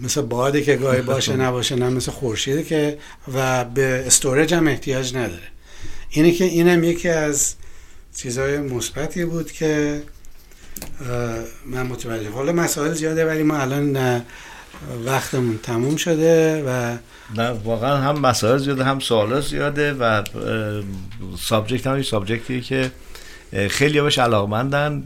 مثل 0.00 0.20
باده 0.20 0.62
که 0.62 0.76
گاهی 0.76 1.02
باشه 1.02 1.36
نباشه 1.36 1.76
نه 1.76 1.88
مثل 1.88 2.12
خورشیده 2.12 2.62
که 2.62 2.98
و 3.34 3.64
به 3.64 4.04
استورج 4.06 4.54
هم 4.54 4.68
احتیاج 4.68 5.16
نداره. 5.16 5.48
اینه 6.10 6.32
که 6.32 6.44
اینم 6.44 6.84
یکی 6.84 7.08
از 7.08 7.54
چیزهای 8.16 8.58
مثبتی 8.58 9.24
بود 9.24 9.52
که 9.52 10.02
من 11.66 11.82
متوجه 11.82 12.30
حالا 12.30 12.52
مسائل 12.52 12.92
زیاده 12.92 13.26
ولی 13.26 13.42
ما 13.42 13.56
الان 13.56 14.22
وقتمون 15.06 15.58
تموم 15.62 15.96
شده 15.96 16.64
و 16.66 16.96
نه 17.36 17.50
واقعا 17.50 17.96
هم 17.96 18.18
مسائل 18.20 18.58
زیاده 18.58 18.84
هم 18.84 19.00
سوالات 19.00 19.44
زیاده 19.44 19.92
و 19.92 20.22
subject 21.38 21.86
هم 21.86 22.02
subject 22.02 22.53
ی 22.53 22.60
که 22.60 22.90
خیلی 23.70 24.00
بهش 24.00 24.18
علاقمندن 24.18 25.00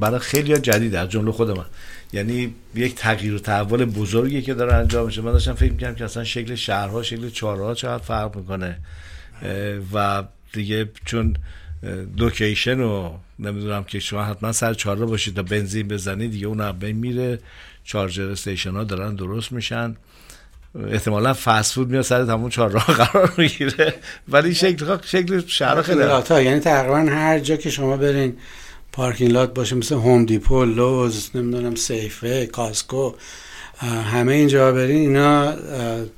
برای 0.00 0.18
خیلی 0.18 0.58
جدید 0.58 0.94
از 0.94 1.08
جمله 1.08 1.32
خود 1.32 1.50
من. 1.50 1.64
یعنی 2.12 2.54
یک 2.74 2.94
تغییر 2.94 3.34
و 3.34 3.38
تحول 3.38 3.84
بزرگی 3.84 4.42
که 4.42 4.54
داره 4.54 4.74
انجام 4.74 5.06
میشه. 5.06 5.22
من 5.22 5.32
داشتم 5.32 5.54
فکر 5.54 5.72
می‌کنم 5.72 5.94
که 5.94 6.04
اصلا 6.04 6.24
شکل 6.24 6.54
شهرها 6.54 7.02
شکل 7.02 7.30
چهارراه‌ها 7.30 7.74
چقدر 7.74 8.02
فرق 8.02 8.36
می‌کنه. 8.36 8.78
و 9.94 10.24
دیگه 10.52 10.88
چون 11.04 11.36
location 12.16 12.80
و 12.80 13.12
نمی‌دونم 13.38 13.84
که 13.84 14.00
شما 14.00 14.24
حتما 14.24 14.52
سر 14.52 14.74
چهارراه 14.74 15.08
باشید 15.08 15.36
تا 15.36 15.42
بنزین 15.42 15.88
بزنید 15.88 16.30
دیگه 16.30 16.46
اون 16.46 16.72
بین 16.72 16.96
میره. 16.96 17.38
charger 17.84 18.30
station 18.30 18.70
ها 18.70 18.84
دارن 18.84 19.14
درست 19.14 19.52
میشن. 19.52 19.96
احتمالا 20.90 21.34
فست 21.44 21.74
فود 21.74 21.88
میاد 21.88 22.02
سر 22.02 22.24
تموم 22.24 22.50
چهار 22.50 22.70
راه 22.70 22.86
قرار 22.86 23.34
می‌گیره. 23.38 23.94
ولی 24.28 24.54
شکل 24.54 24.98
شکل 25.04 25.42
شهر 25.46 25.82
خیلی 25.82 26.00
یعنی 26.44 26.60
تقریبا 26.60 26.96
هر 26.96 27.38
جا 27.38 27.56
که 27.56 27.70
شما 27.70 27.96
برین 27.96 28.36
parking 28.92 29.32
lot 29.32 29.54
باشه 29.54 29.76
مثل 29.76 29.94
Home 29.94 30.24
Depot 30.24 30.64
Lowe's 30.64 31.30
نمی‌دونم 31.34 31.74
Safeway 31.74 32.46
Costco 32.46 33.14
همه 33.86 34.32
اینجا 34.32 34.72
برین 34.72 34.96
اینا 34.96 35.54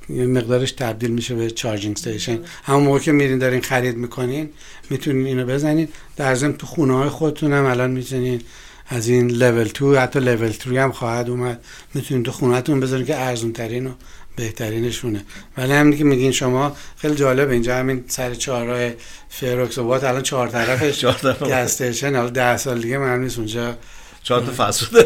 یه 0.09 0.27
مقدارش 0.27 0.73
تبدیل 0.73 1.11
میشه 1.11 1.35
به 1.35 1.51
charging 1.51 1.97
station 1.97 2.39
همون 2.65 2.83
موقع 2.83 2.99
که 2.99 3.13
میرین 3.13 3.39
دارین 3.39 3.61
خرید 3.61 3.97
می‌کنین 3.97 4.51
می‌تونین 4.91 5.27
اینو 5.27 5.47
بزنید 5.47 5.93
در 6.17 6.35
ضمن 6.35 6.53
تو 6.53 6.67
خونه 6.67 6.97
های 6.97 7.09
خودتون 7.09 7.53
هم 7.53 7.65
الان 7.65 7.91
می‌تونین 7.91 8.41
از 8.89 9.09
این 9.09 9.31
لول 9.31 9.69
2 9.75 9.97
حتی 9.97 10.21
لول 10.21 10.53
3 10.53 10.83
هم 10.83 10.93
خواهد 10.93 11.31
اومد. 11.31 11.61
می‌تونین 11.95 12.23
تو 12.23 12.33
خونهتون 12.33 12.81
بذارین 12.81 13.07
که 13.07 13.17
ارزون 13.17 13.53
ترین 13.53 13.87
و 13.87 13.91
بهترینشونه. 14.37 15.25
ولی 15.57 15.73
همین 15.73 15.99
که 15.99 16.05
میگین 16.05 16.33
شما 16.33 16.77
خیلی 16.97 17.15
جالب 17.15 17.51
اینجا 17.51 17.77
همین 17.77 18.05
سر 18.07 18.35
چهارراه 18.35 18.91
فیروکس 19.29 19.79
و 19.79 19.89
الان 19.89 20.23
چهار 20.23 20.49
طرفش 20.49 21.05
گستشن 21.43 22.17
حالا 22.17 22.31
ده 22.31 22.57
سال 22.57 22.81
دیگه 22.81 22.99
من 22.99 23.21
نیست. 23.21 23.39
اونجا 23.39 23.77
چهار 24.23 24.41
تا 24.41 24.53
فسوده 24.65 25.03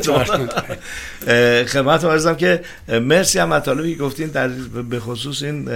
خدمت 1.64 2.05
ارزم 2.05 2.35
که 2.35 2.62
مرسی 2.88 3.38
هم 3.38 3.48
مطالبی 3.48 3.94
که 3.94 4.03
گفتین 4.03 4.27
در 4.27 4.48
به 4.90 5.00
خصوص 5.00 5.42
این 5.42 5.68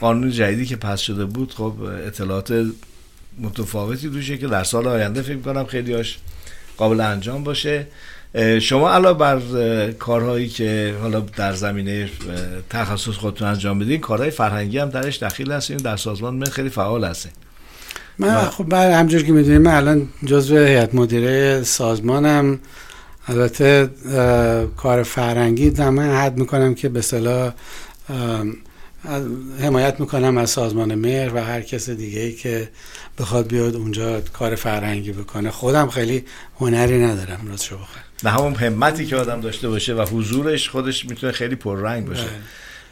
قانون 0.00 0.30
جدیدی 0.30 0.66
که 0.66 0.76
پس 0.76 1.00
شده 1.00 1.24
بود. 1.24 1.54
خب 1.54 1.74
اطلاعات 2.06 2.66
متفاوتی 3.40 4.08
دوشه 4.08 4.38
که 4.38 4.46
در 4.46 4.64
سال 4.64 4.86
آینده 4.86 5.22
فکر 5.22 5.38
کنم 5.38 5.64
خیلی 5.64 5.94
هاش 5.94 6.18
قابل 6.76 7.00
انجام 7.00 7.44
باشه. 7.44 7.86
شما 8.60 8.90
علاوه 8.90 9.18
بر 9.18 9.40
کارهایی 9.92 10.48
که 10.48 10.94
حالا 11.02 11.20
در 11.20 11.52
زمینه 11.52 12.10
تخصص 12.70 13.08
خودتون 13.08 13.48
انجام 13.48 13.78
بدین 13.78 14.00
کارهای 14.00 14.30
فرهنگی 14.30 14.78
هم 14.78 14.90
درش 14.90 15.22
دخیل 15.22 15.52
هستین. 15.52 15.76
در 15.76 15.96
سازمان 15.96 16.34
من 16.34 16.46
خیلی 16.46 16.68
فعال 16.68 17.04
هستین. 17.04 17.32
من 18.18 18.44
خب 18.44 18.64
بعد 18.64 18.92
همجور 18.92 19.22
که 19.22 19.32
می‌دونیم 19.32 19.62
من 19.62 19.74
الان 19.74 20.08
جزو 20.24 20.56
هیئت 20.56 20.94
مدیره 20.94 21.62
سازمانم. 21.62 22.58
البته 23.28 23.90
کار 24.76 25.02
فرهنگی 25.02 25.70
در 25.70 25.90
من 25.90 26.16
حد 26.16 26.38
می‌کنم 26.38 26.74
که 26.74 26.88
به 26.88 27.00
صلاح 27.00 27.52
حمایت 29.60 30.00
می‌کنم 30.00 30.38
از 30.38 30.50
سازمان 30.50 30.94
مهر 30.94 31.34
و 31.34 31.44
هر 31.44 31.60
کس 31.60 31.90
دیگه 31.90 32.20
ای 32.20 32.32
که 32.32 32.68
بخواد 33.18 33.46
بیاد 33.46 33.76
اونجا 33.76 34.20
کار 34.20 34.54
فرهنگی 34.54 35.12
بکنه. 35.12 35.50
خودم 35.50 35.88
خیلی 35.88 36.24
هنری 36.60 36.98
ندارم 36.98 37.40
راست 37.48 37.64
شو 37.64 37.74
بخواه 37.74 38.04
نه 38.24 38.30
همون 38.30 38.54
همتی 38.54 39.06
که 39.06 39.16
آدم 39.16 39.40
داشته 39.40 39.68
باشه 39.68 39.94
و 39.94 40.06
حضورش 40.12 40.68
خودش 40.68 41.04
می‌تونه 41.04 41.32
خیلی 41.32 41.54
پررنگ 41.54 42.06
باشه. 42.06 42.22
بله. 42.22 42.30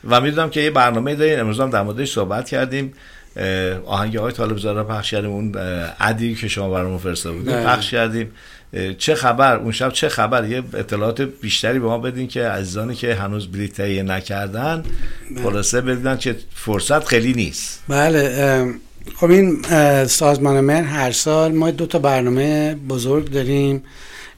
و 0.08 0.20
می‌دونم 0.20 0.50
که 0.50 0.60
یه 0.60 0.70
برنامه 0.70 1.14
دارین 1.14 1.40
امروز 1.40 1.60
هم 1.60 1.70
در 1.70 1.82
موردش 1.82 2.12
صحبت 2.12 2.48
کردیم. 2.48 2.92
آهنگ 3.86 4.16
های 4.16 4.32
طالب 4.32 4.58
زاده 4.58 4.82
پخش 4.82 5.10
کردیم 5.10 5.30
اون 5.30 5.54
عدی 6.00 6.34
که 6.34 6.48
شما 6.48 6.70
برامون 6.70 6.98
فرستاده 6.98 7.36
بودیم 7.36 7.52
بله. 7.52 7.66
پخش 7.66 7.90
کردیم. 7.90 8.30
چه 8.98 9.14
خبر؟ 9.14 9.56
اون 9.56 9.72
شب 9.72 9.92
چه 9.92 10.08
خبر؟ 10.08 10.48
یه 10.48 10.62
اطلاعات 10.74 11.20
بیشتری 11.20 11.78
به 11.78 11.86
ما 11.86 11.98
بدین 11.98 12.28
که 12.28 12.48
عزیزانی 12.48 12.94
که 12.94 13.14
هنوز 13.14 13.52
بلیط 13.52 13.72
تهیه 13.72 14.02
نکردن 14.02 14.84
بله. 15.30 15.42
خلاصه 15.42 15.80
بدیدن 15.80 16.16
که 16.16 16.36
فرصت 16.54 17.04
خیلی 17.04 17.32
نیست. 17.32 17.82
بله 17.88 18.74
خب 19.16 19.30
این 19.30 19.62
سازمان 20.06 20.60
من 20.60 20.84
هر 20.84 21.12
سال 21.12 21.52
ما 21.52 21.70
دو 21.70 21.86
تا 21.86 21.98
برنامه 21.98 22.74
بزرگ 22.74 23.30
داریم. 23.30 23.82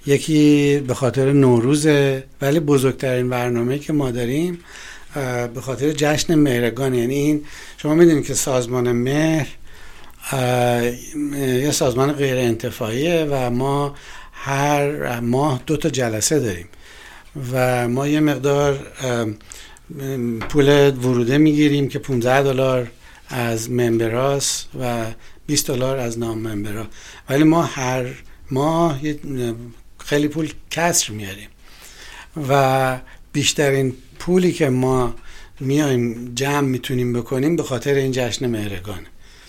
یکی 0.06 0.78
به 0.86 0.94
خاطر 0.94 1.32
نوروزه 1.32 2.24
ولی 2.42 2.60
بزرگترین 2.60 3.30
برنامه 3.30 3.78
که 3.78 3.92
ما 3.92 4.10
داریم 4.10 4.58
به 5.54 5.60
خاطر 5.60 5.92
جشن 5.92 6.34
مهرگان. 6.34 6.94
یعنی 6.94 7.14
این 7.14 7.44
شما 7.76 7.94
می‌دونید 7.94 8.26
که 8.26 8.34
سازمان 8.34 8.92
مهر 8.92 9.46
یه 11.34 11.70
سازمان 11.70 12.12
غیر 12.12 12.36
انتفاعیه 12.36 13.26
و 13.30 13.50
ما 13.50 13.94
هر 14.32 15.20
ماه 15.20 15.62
دو 15.66 15.76
تا 15.76 15.88
جلسه 15.88 16.38
داریم 16.40 16.68
و 17.52 17.88
ما 17.88 18.08
یه 18.08 18.20
مقدار 18.20 18.78
پول 20.48 20.88
وروده 20.88 21.38
می‌گیریم 21.38 21.88
که 21.88 21.98
15 21.98 22.42
دلار 22.42 22.90
از 23.28 23.70
ممبراس 23.70 24.64
و 24.80 25.06
20 25.46 25.66
دلار 25.66 25.96
از 25.96 26.18
نام 26.18 26.38
ممبرا 26.38 26.86
ولی 27.28 27.44
ما 27.44 27.62
هر 27.62 28.06
ماه 28.50 29.00
خیلی 29.98 30.28
پول 30.28 30.52
کسر 30.70 31.12
میاریم 31.12 31.48
و 32.48 32.98
بیشترین 33.32 33.94
پولی 34.26 34.52
که 34.52 34.68
ما 34.68 35.14
میایم 35.60 36.32
جمع 36.34 36.60
می‌تونیم 36.60 37.12
بکنیم 37.12 37.56
به 37.56 37.62
خاطر 37.62 37.94
این 37.94 38.12
جشن 38.12 38.46
مهرگان. 38.46 39.00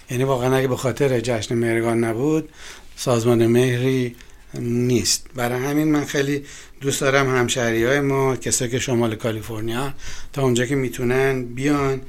یعنی 0.09 0.23
واقعا 0.23 0.55
اگه 0.55 0.67
به 0.67 0.75
خاطر 0.75 1.19
جشن 1.19 1.55
مهرگان 1.55 2.03
نبود 2.03 2.49
سازمان 2.95 3.47
مهری 3.47 4.15
نیست. 4.59 5.27
برای 5.35 5.65
همین 5.65 5.91
من 5.91 6.05
خیلی 6.05 6.43
دوست 6.81 7.01
دارم 7.01 7.35
همشهری 7.35 7.83
های 7.83 7.99
ما 7.99 8.35
کسایی 8.35 8.71
که 8.71 8.79
شمال 8.79 9.15
کالیفرنیا 9.15 9.93
تا 10.33 10.43
اونجا 10.43 10.65
که 10.65 10.75
می‌تونن 10.75 11.43
بیان 11.43 12.01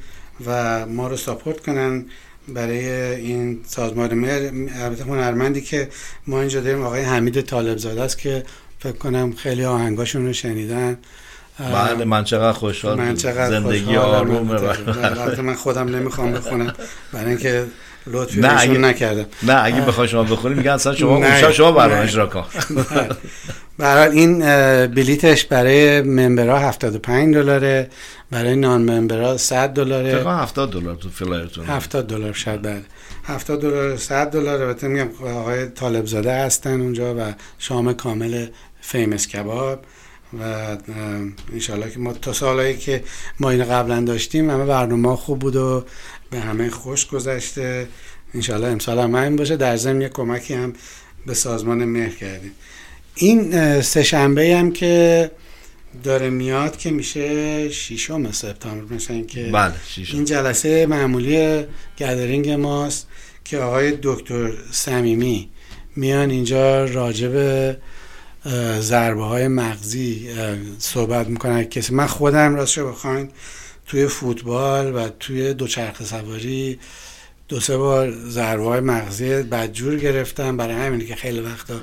و 0.46 0.86
ما 0.86 1.08
رو 1.08 1.16
ساپورت 1.16 1.60
کنن 1.60 2.04
برای 2.48 2.88
این 3.14 3.60
سازمان 3.66 4.14
مهر. 4.14 4.50
البته 4.82 5.04
هنرمندی 5.04 5.60
که 5.60 5.88
ما 6.26 6.40
اینجا 6.40 6.60
داریم 6.60 6.82
آقای 6.82 7.02
حمید 7.02 7.40
طالب 7.40 7.78
زاده 7.78 8.02
است 8.02 8.18
که 8.18 8.42
فکر 8.78 8.92
کنم 8.96 9.32
خیلی 9.32 9.64
آهنگاشون 9.64 10.26
رو 10.26 10.32
شنیدن. 10.32 10.98
بله 11.58 12.04
من 12.04 12.24
چقدر 12.24 12.52
خوشحال 12.52 12.98
من 12.98 13.14
چقدر 13.14 13.50
زندگی 13.50 13.96
آرومه 13.96 14.62
البته 15.04 15.42
من 15.42 15.54
خودم 15.54 15.96
نمی‌خوام 15.96 16.32
بخونم. 16.32 16.72
برای 17.12 17.28
اینکه 17.28 17.64
لطفی 18.06 18.40
نه 18.40 18.60
اگه 18.60 18.78
نکردم. 18.78 19.26
نه 19.42 19.64
اگه 19.64 19.80
بخوای 19.80 20.08
شما 20.08 20.22
بخونی 20.22 20.54
میگن 20.54 20.70
اصلا 20.70 20.94
شما 20.94 21.50
شما 21.52 21.72
برنامه 21.72 22.00
اجرا 22.00 22.26
کن. 22.26 22.44
برای 23.78 24.18
این 24.18 24.38
بلیتش 24.86 25.44
برای 25.44 26.02
member 26.02 26.50
ها 26.50 26.58
75 26.58 27.34
دلاره. 27.34 27.90
برای 28.30 28.56
non-member 28.56 28.90
ها 28.90 29.36
100 29.36 29.68
دلاره. 29.68 30.18
فکر 30.18 30.42
70 30.42 30.72
دلار 30.72 30.94
تو 30.94 31.08
flyer 31.10 31.45
تون 31.45 31.66
70 31.66 32.06
دلار 32.06 32.32
شاید 32.32 32.62
بعد 32.62 32.84
70 33.24 33.60
دلار 33.60 33.96
100 33.96 34.30
دلار 34.30 34.62
البته 34.62 34.88
میگم 34.88 35.08
آقای 35.36 35.66
طالب 35.66 36.06
زاده 36.06 36.32
هستن 36.32 36.80
اونجا 36.80 37.14
و 37.14 37.34
شام 37.58 37.92
کامل 37.92 38.46
Famous 38.80 39.26
Kabob. 39.26 39.80
و 40.40 40.76
انشالله 41.52 41.90
که 41.90 41.98
ما 41.98 42.12
تا 42.12 42.32
سالهایی 42.32 42.76
که 42.76 43.04
ما 43.40 43.50
این 43.50 43.64
قبلا 43.64 44.00
داشتیم 44.00 44.50
همه 44.50 44.64
برنامه 44.64 45.16
خوب 45.16 45.38
بود 45.38 45.56
و 45.56 45.84
به 46.30 46.40
همه 46.40 46.70
خوش 46.70 47.06
گذشته. 47.06 47.88
انشالله 48.34 48.66
امسال 48.66 48.98
هم 48.98 49.14
این 49.14 49.36
باشه. 49.36 49.56
در 49.56 49.76
ضمن 49.76 50.00
یک 50.00 50.12
کمکی 50.12 50.54
هم 50.54 50.72
به 51.26 51.34
سازمان 51.34 51.84
مهر 51.84 52.14
کردیم. 52.14 52.52
این 53.14 53.80
سه 53.80 54.02
شنبه 54.02 54.56
هم 54.56 54.72
که 54.72 55.30
داره 56.04 56.30
میاد 56.30 56.76
که 56.76 56.90
میشه 56.90 57.68
شیشم 57.70 58.32
سپتامبر. 58.32 58.94
مثلا 58.94 59.22
که 59.22 59.50
بله 59.52 59.74
این 60.12 60.24
جلسه 60.24 60.86
معمولی 60.86 61.64
گدرینگ 61.98 62.50
ماست 62.50 63.08
که 63.44 63.58
آقای 63.58 63.98
دکتر 64.02 64.52
صمیمی 64.70 65.48
میان 65.96 66.30
اینجا 66.30 66.84
راجب 66.84 67.76
ضربه 68.80 69.24
های 69.24 69.48
مغزی 69.48 70.28
صحبت 70.78 71.28
می‌کنن 71.28 71.64
کسی 71.64 71.94
من 71.94 72.06
خودم 72.06 72.54
راستش 72.54 72.78
بخواین 72.78 73.30
توی 73.86 74.06
فوتبال 74.06 74.94
و 74.94 75.08
توی 75.20 75.54
دوچرخه 75.54 76.04
سواری 76.04 76.78
دو 77.48 77.60
سه 77.60 77.76
بار 77.76 78.14
ضربه 78.28 78.64
های 78.64 78.80
مغزی 78.80 79.42
بدجور 79.42 79.96
گرفتم. 79.96 80.56
برای 80.56 80.74
همینه 80.74 81.04
که 81.04 81.14
خیلی 81.14 81.40
وقتا 81.40 81.74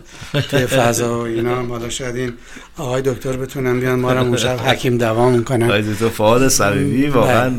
توی 0.41 0.66
فضا 0.66 1.20
و 1.20 1.22
اینا 1.22 1.62
مالا 1.62 1.89
شاید 1.89 2.16
این 2.16 2.34
آقای 2.78 3.01
دکتر 3.01 3.38
بتونن 3.38 3.80
بیان 3.80 3.99
ما 3.99 4.14
رو 4.14 4.20
اون 4.20 4.38
حکیم 4.38 4.97
دوام 4.97 5.34
می‌کنن 5.34 5.95
تو 5.95 6.10
فعال 6.10 6.49
صمیمی 6.49 7.08
واقعا 7.08 7.53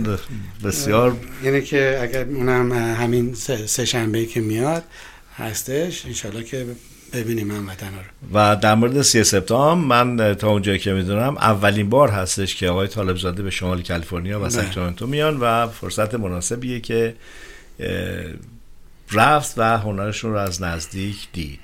بسیار 0.64 1.16
یعنی 1.44 1.62
که 1.62 1.98
اگر 2.02 2.24
اونم 2.24 2.72
همین 2.72 3.34
سه 3.66 3.84
شنبه 3.84 4.26
که 4.26 4.40
میاد 4.40 4.82
هستش 5.36 6.06
انشالله 6.06 6.44
که 6.44 6.66
ببینیم 7.12 7.68
وطن 7.68 7.86
رو. 7.86 8.38
و 8.38 8.56
در 8.56 8.74
مورد 8.74 9.02
سی 9.02 9.24
سپتامبر 9.24 10.02
من 10.02 10.34
تا 10.34 10.48
اونجایی 10.48 10.78
که 10.78 10.92
می‌دونم 10.92 11.36
اولین 11.36 11.90
بار 11.90 12.08
هستش 12.08 12.54
که 12.56 12.68
آقای 12.68 12.88
طالب 12.88 13.16
زاده 13.16 13.42
به 13.42 13.50
شمال 13.50 13.82
کالیفرنیا 13.82 14.38
و 14.38 14.42
بله. 14.42 14.50
ساکرامنتو 14.50 15.06
میان 15.06 15.36
و 15.40 15.66
فرصت 15.66 16.14
مناسبیه 16.14 16.80
که 16.80 17.14
رفت 19.12 19.54
و 19.56 19.78
هنرشون 19.78 20.32
رو 20.32 20.38
از 20.38 20.62
نزدیک 20.62 21.28
دید. 21.32 21.60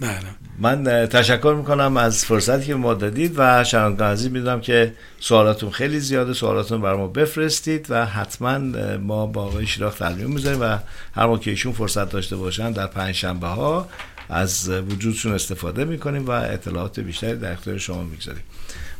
بله. 0.00 0.18
من 0.58 1.06
تشکر 1.06 1.54
می‌کنم 1.58 1.96
از 1.96 2.24
فرصتی 2.24 2.66
که 2.66 2.74
ما 2.74 2.94
دادید 2.94 3.34
و 3.36 3.64
شنوندگان 3.64 4.12
عزیز 4.12 4.30
می‌دونم 4.30 4.60
که 4.60 4.92
سوالاتون 5.20 5.70
خیلی 5.70 6.00
زیاده 6.00 6.32
سوالاتون 6.32 6.80
برای 6.80 6.96
ما 6.96 7.06
بفرستید 7.06 7.86
و 7.90 8.06
حتما 8.06 8.58
ما 8.98 9.26
با 9.26 9.42
آقای 9.42 9.66
شیراخ 9.66 9.94
تصمیم 9.94 10.30
می‌ذاریم 10.30 10.60
و 10.60 10.78
هر 11.14 11.26
موقع 11.26 11.50
ایشون 11.50 11.72
فرصت 11.72 12.10
داشته 12.10 12.36
باشن 12.36 12.72
در 12.72 12.86
پنج 12.86 13.14
شنبه 13.14 13.46
ها 13.46 13.88
از 14.28 14.70
وجودشون 14.70 15.32
استفاده 15.32 15.84
می‌کنیم 15.84 16.26
و 16.26 16.30
اطلاعات 16.30 17.00
بیشتری 17.00 17.36
در 17.36 17.52
اختیار 17.52 17.78
شما 17.78 18.02
می‌گذاریم 18.02 18.42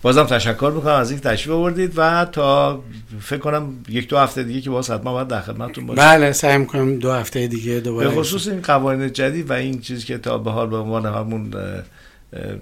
بازم 0.03 0.25
تشکر 0.25 0.73
می‌کنم 0.75 0.95
از 0.95 1.11
اینکه 1.11 1.29
تشریف 1.29 1.51
آوردید 1.51 1.93
و 1.97 2.25
تا 2.25 2.83
فکر 3.21 3.39
کنم 3.39 3.73
یک 3.89 4.09
دو 4.09 4.19
هفته 4.19 4.43
دیگه 4.43 4.61
که 4.61 4.71
باز 4.71 4.91
حتما 4.91 5.13
باید 5.13 5.29
در 5.29 5.41
خدمتتون 5.41 5.87
باشیم 5.87 6.05
بله 6.05 6.33
سعی 6.33 6.59
می‌کنم 6.59 6.99
دو 6.99 7.13
هفته 7.13 7.47
دیگه 7.47 7.81
دوباره 7.81 8.09
به 8.09 8.15
خصوص 8.15 8.49
این 8.49 8.61
قوانین 8.61 9.13
جدید 9.13 9.51
و 9.51 9.53
این 9.53 9.81
چیزی 9.81 10.07
که 10.07 10.19
تا 10.19 10.39
به 10.39 10.51
حال 10.51 10.67
به 10.67 10.77
عنوان 10.77 11.07
همون 11.07 11.55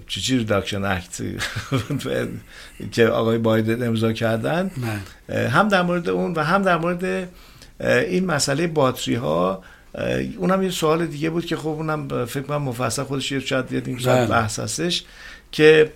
چی 0.07 0.21
چی 0.21 0.37
Reduction 0.37 0.83
Act 0.83 1.21
که 2.91 3.07
آقای 3.07 3.37
بایدن 3.37 3.87
امضا 3.87 4.13
کردن 4.13 4.71
بله. 5.27 5.49
هم 5.49 5.67
در 5.67 5.81
مورد 5.81 6.09
اون 6.09 6.33
و 6.33 6.43
هم 6.43 6.61
در 6.61 6.77
مورد 6.77 7.29
این 7.79 8.25
مسئله 8.25 8.67
باتری 8.67 9.15
ها 9.15 9.63
اونم 10.37 10.63
یه 10.63 10.69
سوال 10.69 11.05
دیگه 11.05 11.29
بود 11.29 11.45
که 11.45 11.55
خب 11.55 11.67
اونم 11.67 12.25
فکر 12.25 12.43
کنم 12.43 12.61
مفصل 12.61 13.03
خودش 13.03 13.31
یه 13.31 13.39
شاید 13.39 13.71
یه 13.71 13.79
بله. 13.79 14.27
بحث 14.27 14.59
هستش 14.59 15.03
که 15.51 15.91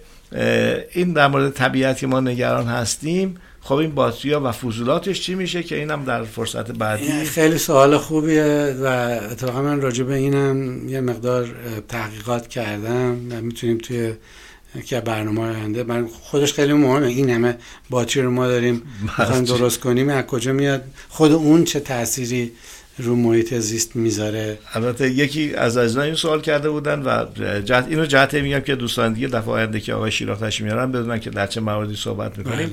این 0.91 1.13
در 1.13 1.27
مورد 1.27 1.53
طبیعت 1.53 1.97
که 1.97 2.07
ما 2.07 2.19
نگران 2.19 2.67
هستیم. 2.67 3.37
خب 3.61 3.75
این 3.75 3.95
باتری 3.95 4.33
و 4.33 4.51
فضولاتش 4.51 5.21
چی 5.21 5.35
میشه 5.35 5.63
که 5.63 5.75
اینم 5.75 6.03
در 6.05 6.23
فرصت 6.23 6.71
بعدی؟ 6.71 7.11
خیلی 7.25 7.57
سوال 7.57 7.97
خوبیه 7.97 8.75
و 8.81 8.85
اتفاقا 9.31 9.61
من 9.61 9.81
راجع 9.81 10.03
به 10.03 10.15
اینم 10.15 10.89
یه 10.89 11.01
مقدار 11.01 11.55
تحقیقات 11.87 12.47
کردم 12.47 13.11
و 13.31 13.41
می‌تونیم 13.41 13.77
توی 13.77 14.13
که 14.85 14.99
برنامه 14.99 15.41
آینده 15.41 15.83
من 15.83 16.07
خودش 16.07 16.53
خیلی 16.53 16.73
مهمه 16.73 17.07
این 17.07 17.29
همه 17.29 17.57
باتری 17.89 18.23
رو 18.23 18.31
ما 18.31 18.47
داریم 18.47 18.81
درست 19.47 19.79
کنیم 19.79 20.09
از 20.09 20.25
کجا 20.25 20.53
میاد 20.53 20.83
خود 21.09 21.31
اون 21.31 21.63
چه 21.63 21.79
تأثیری 21.79 22.51
رو 22.97 23.15
محیط 23.15 23.53
زیست 23.53 23.95
می‌ذاره. 23.95 24.57
البته 24.73 25.09
یکی 25.09 25.55
از 25.55 25.77
عزیزان 25.77 26.03
این 26.03 26.15
سوال 26.15 26.41
کرده 26.41 26.69
بودن 26.69 27.01
و 27.01 27.25
جهت 27.61 27.85
اینو 27.89 28.05
جهت 28.05 28.33
میگم 28.33 28.59
که 28.59 28.75
دوستان 28.75 29.13
دیگه 29.13 29.27
دفعه 29.27 29.51
آینده 29.51 29.79
که 29.79 29.93
آقای 29.93 30.11
شیراز 30.11 30.39
تشریف 30.39 30.65
میارن 30.65 30.91
بدونن 30.91 31.19
که 31.19 31.29
در 31.29 31.47
چه 31.47 31.61
مواردی 31.61 31.95
صحبت 31.95 32.37
می‌کنیم. 32.37 32.67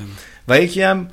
بله. 0.49 0.59
و 0.61 0.63
یکی 0.63 0.83
هم 0.83 1.09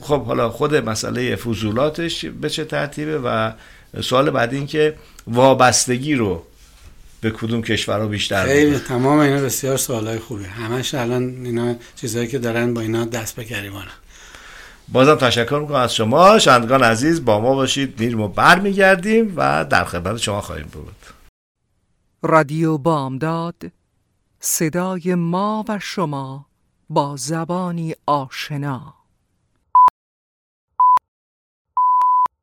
خب 0.00 0.24
حالا 0.24 0.50
خود 0.50 0.74
مسئله 0.74 1.36
فضولاتش 1.36 2.24
به 2.24 2.50
چه 2.50 2.64
ترتیبه 2.64 3.18
و 3.18 3.52
سوال 4.00 4.30
بعد 4.30 4.54
این 4.54 4.66
که 4.66 4.94
وابستگی 5.26 6.14
رو 6.14 6.42
به 7.20 7.30
کدوم 7.30 7.62
کشورها 7.62 8.06
بیشتر 8.06 8.44
خیلی 8.46 8.78
تمام 8.78 9.18
اینا 9.18 9.40
بسیار 9.40 9.76
سوالای 9.76 10.18
خوبه 10.18 10.44
همش 10.44 10.94
الان 10.94 11.22
اینا 11.44 11.74
چیزایی 11.96 12.28
که 12.28 12.38
دارن 12.38 12.74
با 12.74 12.80
اینا 12.80 13.04
دست 13.04 13.36
به 13.36 13.44
گریبانن. 13.44 13.86
بازم 14.92 15.14
تشکر 15.14 15.58
می‌کنم 15.60 15.76
از 15.76 15.94
شما. 15.94 16.38
شندگان 16.38 16.82
عزیز 16.82 17.24
با 17.24 17.40
ما 17.40 17.54
باشید. 17.54 18.00
میریم 18.00 18.20
و 18.20 18.28
برمیگردیم 18.28 19.34
و 19.36 19.64
در 19.64 19.84
خدمت 19.84 20.16
شما 20.16 20.40
خواهیم 20.40 20.68
بود. 20.72 20.96
رادیو 22.22 22.78
بامداد 22.78 23.56
صدای 24.40 25.14
ما 25.14 25.64
و 25.68 25.78
شما 25.78 26.46
با 26.90 27.16
زبانی 27.16 27.94
آشنا. 28.06 29.01